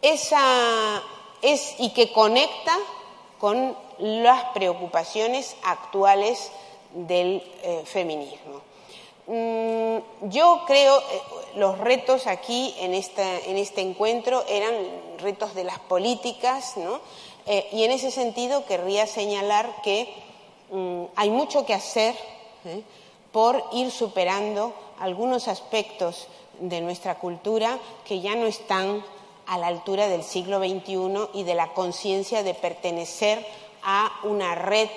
Esa 0.00 1.02
es 1.42 1.74
y 1.78 1.90
que 1.90 2.12
conecta 2.12 2.78
con 3.40 3.89
las 4.00 4.44
preocupaciones 4.52 5.56
actuales 5.62 6.50
del 6.92 7.42
eh, 7.62 7.82
feminismo. 7.84 8.62
Mm, 9.26 10.28
yo 10.28 10.62
creo, 10.66 10.98
eh, 10.98 11.02
los 11.56 11.78
retos 11.78 12.26
aquí 12.26 12.74
en, 12.80 12.94
en, 12.94 13.56
este 13.58 13.80
encuentro 13.80 14.44
eran 14.48 14.74
retos 15.18 15.54
de 15.54 15.64
las 15.64 15.78
políticas, 15.78 16.76
¿no? 16.76 17.00
Eh, 17.46 17.68
y 17.72 17.84
en 17.84 17.92
ese 17.92 18.10
sentido 18.10 18.64
querría 18.66 19.06
señalar 19.06 19.82
que 19.82 20.12
mm, 20.70 21.04
hay 21.16 21.30
mucho 21.30 21.64
que 21.64 21.74
hacer 21.74 22.14
por 23.32 23.62
ir 23.72 23.90
superando 23.90 24.74
algunos 24.98 25.48
aspectos 25.48 26.28
de 26.58 26.80
nuestra 26.80 27.18
cultura 27.18 27.78
que 28.04 28.20
ya 28.20 28.34
no 28.34 28.46
están 28.46 29.02
a 29.46 29.58
la 29.58 29.68
altura 29.68 30.08
del 30.08 30.22
siglo 30.22 30.58
XXI 30.58 31.30
y 31.34 31.44
de 31.44 31.54
la 31.54 31.72
conciencia 31.72 32.42
de 32.42 32.54
pertenecer 32.54 33.44
a 33.82 34.20
una 34.24 34.54
red 34.54 34.88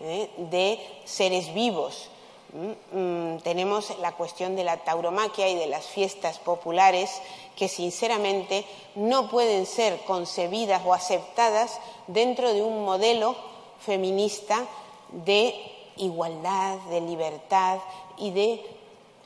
¿eh? 0.00 0.30
de 0.36 0.78
seres 1.04 1.52
vivos. 1.54 2.08
Mm, 2.52 2.98
mm, 2.98 3.38
tenemos 3.42 3.96
la 4.00 4.12
cuestión 4.12 4.56
de 4.56 4.64
la 4.64 4.78
tauromaquia 4.78 5.48
y 5.48 5.54
de 5.54 5.66
las 5.66 5.86
fiestas 5.86 6.38
populares 6.38 7.22
que 7.54 7.68
sinceramente 7.68 8.64
no 8.96 9.28
pueden 9.30 9.66
ser 9.66 10.00
concebidas 10.06 10.82
o 10.84 10.94
aceptadas 10.94 11.78
dentro 12.08 12.52
de 12.52 12.62
un 12.62 12.84
modelo 12.84 13.36
feminista 13.80 14.66
de 15.12 15.54
igualdad, 15.96 16.78
de 16.90 17.00
libertad 17.00 17.78
y 18.16 18.30
de 18.30 18.64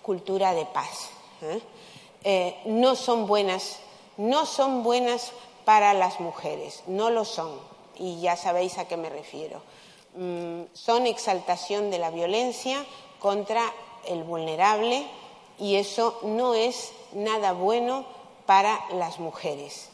cultura 0.03 0.53
de 0.55 0.66
paz. 0.66 1.11
¿eh? 1.42 1.61
Eh, 2.24 2.57
no 2.66 2.94
son 2.94 3.27
buenas, 3.27 3.79
no 4.16 4.46
son 4.46 4.83
buenas 4.83 5.33
para 5.64 5.94
las 5.94 6.20
mujeres, 6.20 6.83
no 6.87 7.11
lo 7.11 7.24
son, 7.24 7.50
y 7.98 8.20
ya 8.20 8.37
sabéis 8.37 8.78
a 8.78 8.87
qué 8.87 8.96
me 8.96 9.11
refiero. 9.11 9.61
Mm, 10.16 10.62
son 10.72 11.07
exaltación 11.07 11.90
de 11.90 11.98
la 11.98 12.11
violencia 12.11 12.85
contra 13.18 13.62
el 14.07 14.22
vulnerable 14.24 15.07
y 15.59 15.76
eso 15.76 16.18
no 16.22 16.54
es 16.54 16.92
nada 17.12 17.52
bueno 17.52 18.04
para 18.46 18.78
las 18.92 19.18
mujeres. 19.18 19.90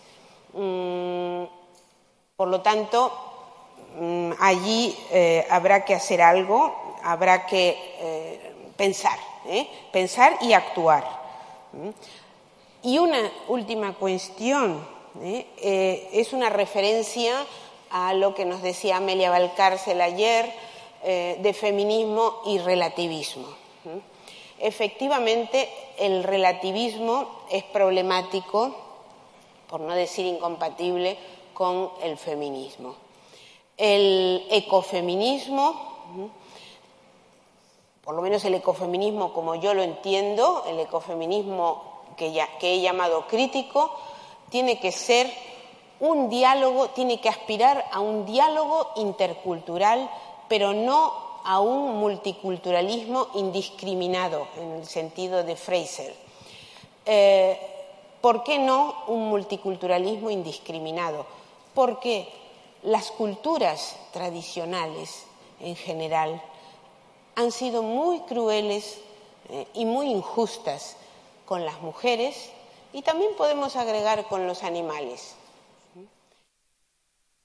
Mm, 0.52 1.44
por 2.36 2.48
lo 2.48 2.60
tanto, 2.60 3.12
mm, 3.98 4.32
allí 4.40 4.96
eh, 5.10 5.46
habrá 5.50 5.84
que 5.84 5.94
hacer 5.94 6.22
algo, 6.22 6.96
habrá 7.02 7.46
que 7.46 7.76
eh, 7.98 8.54
pensar, 8.76 9.18
pensar 9.92 10.38
y 10.40 10.52
actuar. 10.52 11.04
Y 12.82 12.98
una 12.98 13.30
última 13.48 13.94
cuestión 13.94 14.84
¿eh? 15.22 15.46
Eh, 15.58 16.08
es 16.12 16.32
una 16.32 16.50
referencia 16.50 17.34
a 17.90 18.14
lo 18.14 18.34
que 18.34 18.44
nos 18.44 18.62
decía 18.62 18.96
Amelia 18.96 19.30
Valcárcel 19.30 20.00
ayer 20.00 20.52
eh, 21.02 21.38
de 21.40 21.52
feminismo 21.52 22.42
y 22.46 22.58
relativismo. 22.58 23.48
Efectivamente, 24.58 25.70
el 25.98 26.22
relativismo 26.22 27.44
es 27.50 27.64
problemático, 27.64 28.76
por 29.68 29.80
no 29.80 29.94
decir 29.94 30.26
incompatible, 30.26 31.16
con 31.54 31.90
el 32.02 32.18
feminismo. 32.18 32.94
El 33.78 34.46
ecofeminismo, 34.50 36.30
por 38.04 38.14
lo 38.14 38.20
menos 38.20 38.44
el 38.44 38.54
ecofeminismo 38.54 39.32
como 39.32 39.54
yo 39.54 39.72
lo 39.72 39.82
entiendo, 39.82 40.64
el 40.68 40.78
ecofeminismo 40.80 42.02
que, 42.16 42.46
he 42.60 42.80
llamado 42.80 43.26
crítico, 43.26 43.94
tiene 44.50 44.78
que 44.78 44.92
ser 44.92 45.32
un 46.00 46.30
diálogo, 46.30 46.88
tiene 46.90 47.20
que 47.20 47.28
aspirar 47.28 47.84
a 47.92 48.00
un 48.00 48.24
diálogo 48.26 48.90
intercultural, 48.96 50.10
pero 50.48 50.72
no 50.72 51.12
a 51.44 51.60
un 51.60 51.98
multiculturalismo 51.98 53.28
indiscriminado, 53.34 54.46
en 54.56 54.72
el 54.72 54.86
sentido 54.86 55.44
de 55.44 55.56
Fraser. 55.56 56.14
Eh, 57.06 57.58
¿Por 58.20 58.42
qué 58.44 58.58
no 58.58 59.04
un 59.06 59.28
multiculturalismo 59.28 60.30
indiscriminado? 60.30 61.26
Porque 61.74 62.28
las 62.82 63.10
culturas 63.10 63.96
tradicionales, 64.12 65.24
en 65.60 65.76
general, 65.76 66.42
han 67.34 67.52
sido 67.52 67.82
muy 67.82 68.20
crueles 68.20 68.98
eh, 69.48 69.66
y 69.74 69.84
muy 69.84 70.10
injustas 70.10 70.96
con 71.46 71.64
las 71.64 71.80
mujeres 71.80 72.50
y 72.92 73.02
también 73.02 73.34
podemos 73.36 73.76
agregar 73.76 74.24
con 74.26 74.46
los 74.46 74.62
animales. 74.62 75.34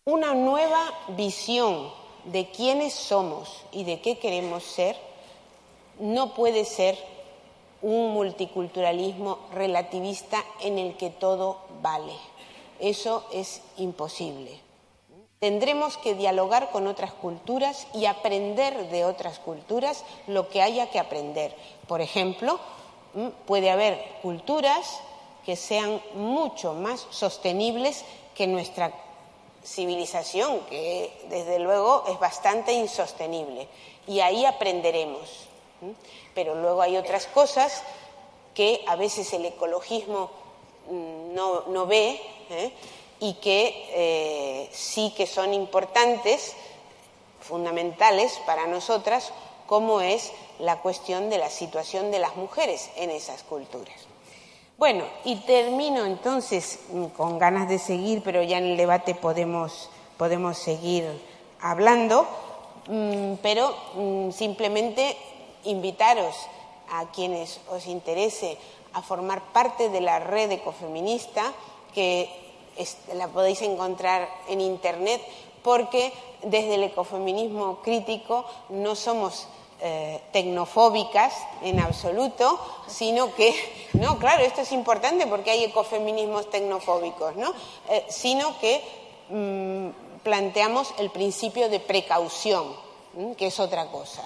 Una 0.08 0.36
nueva 0.36 0.94
visión 1.18 1.92
de 2.26 2.52
quiénes 2.52 2.94
somos 2.94 3.64
y 3.72 3.86
de 3.86 4.02
qué 4.02 4.20
queremos 4.20 4.64
ser 4.64 4.96
no 5.98 6.36
puede 6.36 6.64
ser 6.64 6.96
un 7.82 8.14
multiculturalismo 8.14 9.40
relativista 9.52 10.46
en 10.62 10.78
el 10.78 10.96
que 10.96 11.10
todo 11.10 11.58
vale. 11.82 12.14
Eso 12.80 13.26
es 13.34 13.64
imposible. 13.78 14.60
Tendremos 15.40 15.98
que 15.98 16.14
dialogar 16.14 16.70
con 16.70 16.86
otras 16.86 17.12
culturas 17.12 17.88
y 17.92 18.06
aprender 18.06 18.92
de 18.92 19.06
otras 19.06 19.40
culturas 19.40 20.06
lo 20.28 20.50
que 20.50 20.62
haya 20.62 20.92
que 20.92 21.00
aprender. 21.00 21.56
Por 21.88 22.02
ejemplo, 22.02 22.60
puede 23.48 23.72
haber 23.72 24.00
culturas 24.22 25.00
que 25.48 25.56
sean 25.56 26.00
mucho 26.14 26.76
más 26.76 27.08
sostenibles 27.10 28.06
que 28.36 28.46
nuestra 28.46 28.92
civilización, 29.66 30.62
que 30.62 31.12
desde 31.30 31.60
luego 31.60 32.04
es 32.08 32.20
bastante 32.20 32.74
insostenible. 32.74 33.68
Y 34.08 34.20
ahí 34.20 34.46
aprenderemos. 34.46 35.48
Pero 36.34 36.56
luego 36.56 36.82
hay 36.82 36.98
otras 36.98 37.28
cosas 37.28 37.84
que 38.54 38.84
a 38.88 38.96
veces 38.96 39.34
el 39.34 39.46
ecologismo 39.46 40.30
mm, 40.90 41.34
no, 41.34 41.86
ve 41.86 42.20
¿eh? 42.50 42.72
y 43.20 43.34
que 43.36 43.90
eh, 43.90 44.70
sí 44.72 45.14
que 45.16 45.28
son 45.28 45.54
importantes, 45.54 46.54
fundamentales 47.42 48.40
para 48.46 48.66
nosotras, 48.68 49.34
como 49.68 50.02
es 50.02 50.32
la 50.60 50.82
cuestión 50.82 51.30
de 51.30 51.38
la 51.38 51.50
situación 51.50 52.12
de 52.12 52.20
las 52.20 52.36
mujeres 52.36 52.90
en 52.96 53.12
esas 53.12 53.44
culturas. 53.44 54.05
Bueno, 54.78 55.06
y 55.24 55.38
termino 55.38 56.06
entonces 56.06 56.80
mm, 56.92 57.06
con 57.08 57.40
ganas 57.40 57.70
de 57.70 57.80
seguir, 57.80 58.22
pero 58.24 58.44
ya 58.44 58.58
en 58.58 58.66
el 58.66 58.78
debate 58.78 59.16
podemos, 59.16 59.90
podemos 60.18 60.58
seguir 60.58 61.06
hablando, 61.62 62.28
mm, 62.88 63.36
pero 63.42 63.74
mm, 63.96 64.32
simplemente 64.32 65.16
invitaros 65.64 66.36
a 66.92 67.06
quienes 67.12 67.62
os 67.72 67.88
interese 67.88 68.58
a 68.92 69.02
formar 69.02 69.42
parte 69.54 69.88
de 69.88 70.02
la 70.02 70.20
red 70.20 70.52
ecofeminista, 70.52 71.54
que 71.94 72.30
la 73.14 73.30
podéis 73.30 73.62
encontrar 73.62 74.28
en 74.50 74.60
Internet, 74.60 75.22
porque 75.64 76.12
desde 76.44 76.76
el 76.76 76.84
ecofeminismo 76.84 77.78
crítico 77.82 78.46
no 78.70 78.96
somos 78.96 79.48
eh, 79.82 80.22
tecnofóbicas 80.32 81.34
en 81.62 81.82
absoluto, 81.82 82.58
sino 82.88 83.36
que, 83.36 83.54
no, 83.94 84.18
claro, 84.18 84.44
esto 84.44 84.62
es 84.62 84.72
importante 84.72 85.28
porque 85.28 85.52
hay 85.52 85.66
ecofeminismos 85.66 86.50
tecnofóbicos, 86.50 87.36
¿no? 87.36 87.54
Eh, 87.90 88.06
sino 88.08 88.58
que 88.60 88.82
mm, 89.30 90.22
planteamos 90.24 90.94
el 90.98 91.10
principio 91.10 91.68
de 91.68 91.82
precaución, 91.82 92.74
que 93.38 93.48
es 93.48 93.60
otra 93.60 93.88
cosa. 93.92 94.24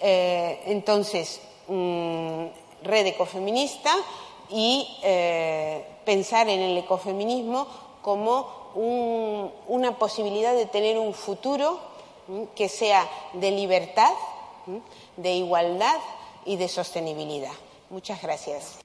¿eh? 0.00 0.62
entonces, 0.66 1.40
mm, 1.68 2.46
red 2.84 3.06
ecofeminista 3.06 3.92
y 4.48 4.88
pensar 6.06 6.48
en 6.48 6.60
el 6.60 6.78
ecofeminismo 6.78 7.66
como 8.00 8.72
una 9.68 9.98
posibilidad 9.98 10.54
de 10.54 10.64
tener 10.64 10.98
un 10.98 11.12
futuro 11.12 11.78
que 12.54 12.68
sea 12.68 13.08
de 13.34 13.50
libertad, 13.50 14.12
de 15.16 15.34
igualdad 15.34 15.98
y 16.44 16.56
de 16.56 16.68
sostenibilidad. 16.68 17.52
Muchas 17.90 18.22
gracias. 18.22 18.78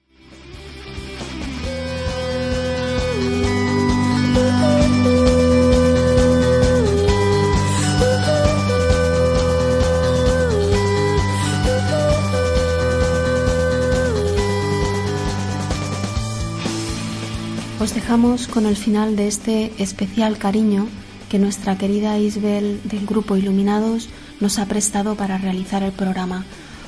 Os 17.84 17.94
dejamos 17.94 18.48
con 18.48 18.66
el 18.66 18.78
final 18.78 19.18
de 19.18 19.28
este 19.28 19.74
especial 19.78 20.38
cariño 20.38 20.88
que 21.30 21.38
nuestra 21.38 21.78
querida 21.78 22.18
Isabel 22.18 22.80
del 22.86 23.06
grupo 23.06 23.36
Iluminados 23.36 24.08
nos 24.44 24.60
ha 24.60 24.66
prestado 24.66 25.16
para 25.16 25.38
realizar 25.38 25.84
el 25.84 25.94
programa. 25.94 26.44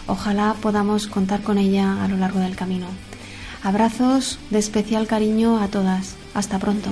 Ojalá 0.08 0.56
podamos 0.62 1.08
contar 1.08 1.41
con 1.41 1.58
ella 1.58 2.03
a 2.03 2.08
lo 2.10 2.18
largo 2.18 2.41
del 2.41 2.58
camino. 2.58 2.88
Abrazos 3.64 4.39
de 4.49 4.60
especial 4.60 5.08
cariño 5.08 5.60
a 5.62 5.70
todas. 5.70 6.16
Hasta 6.34 6.60
pronto. 6.60 6.91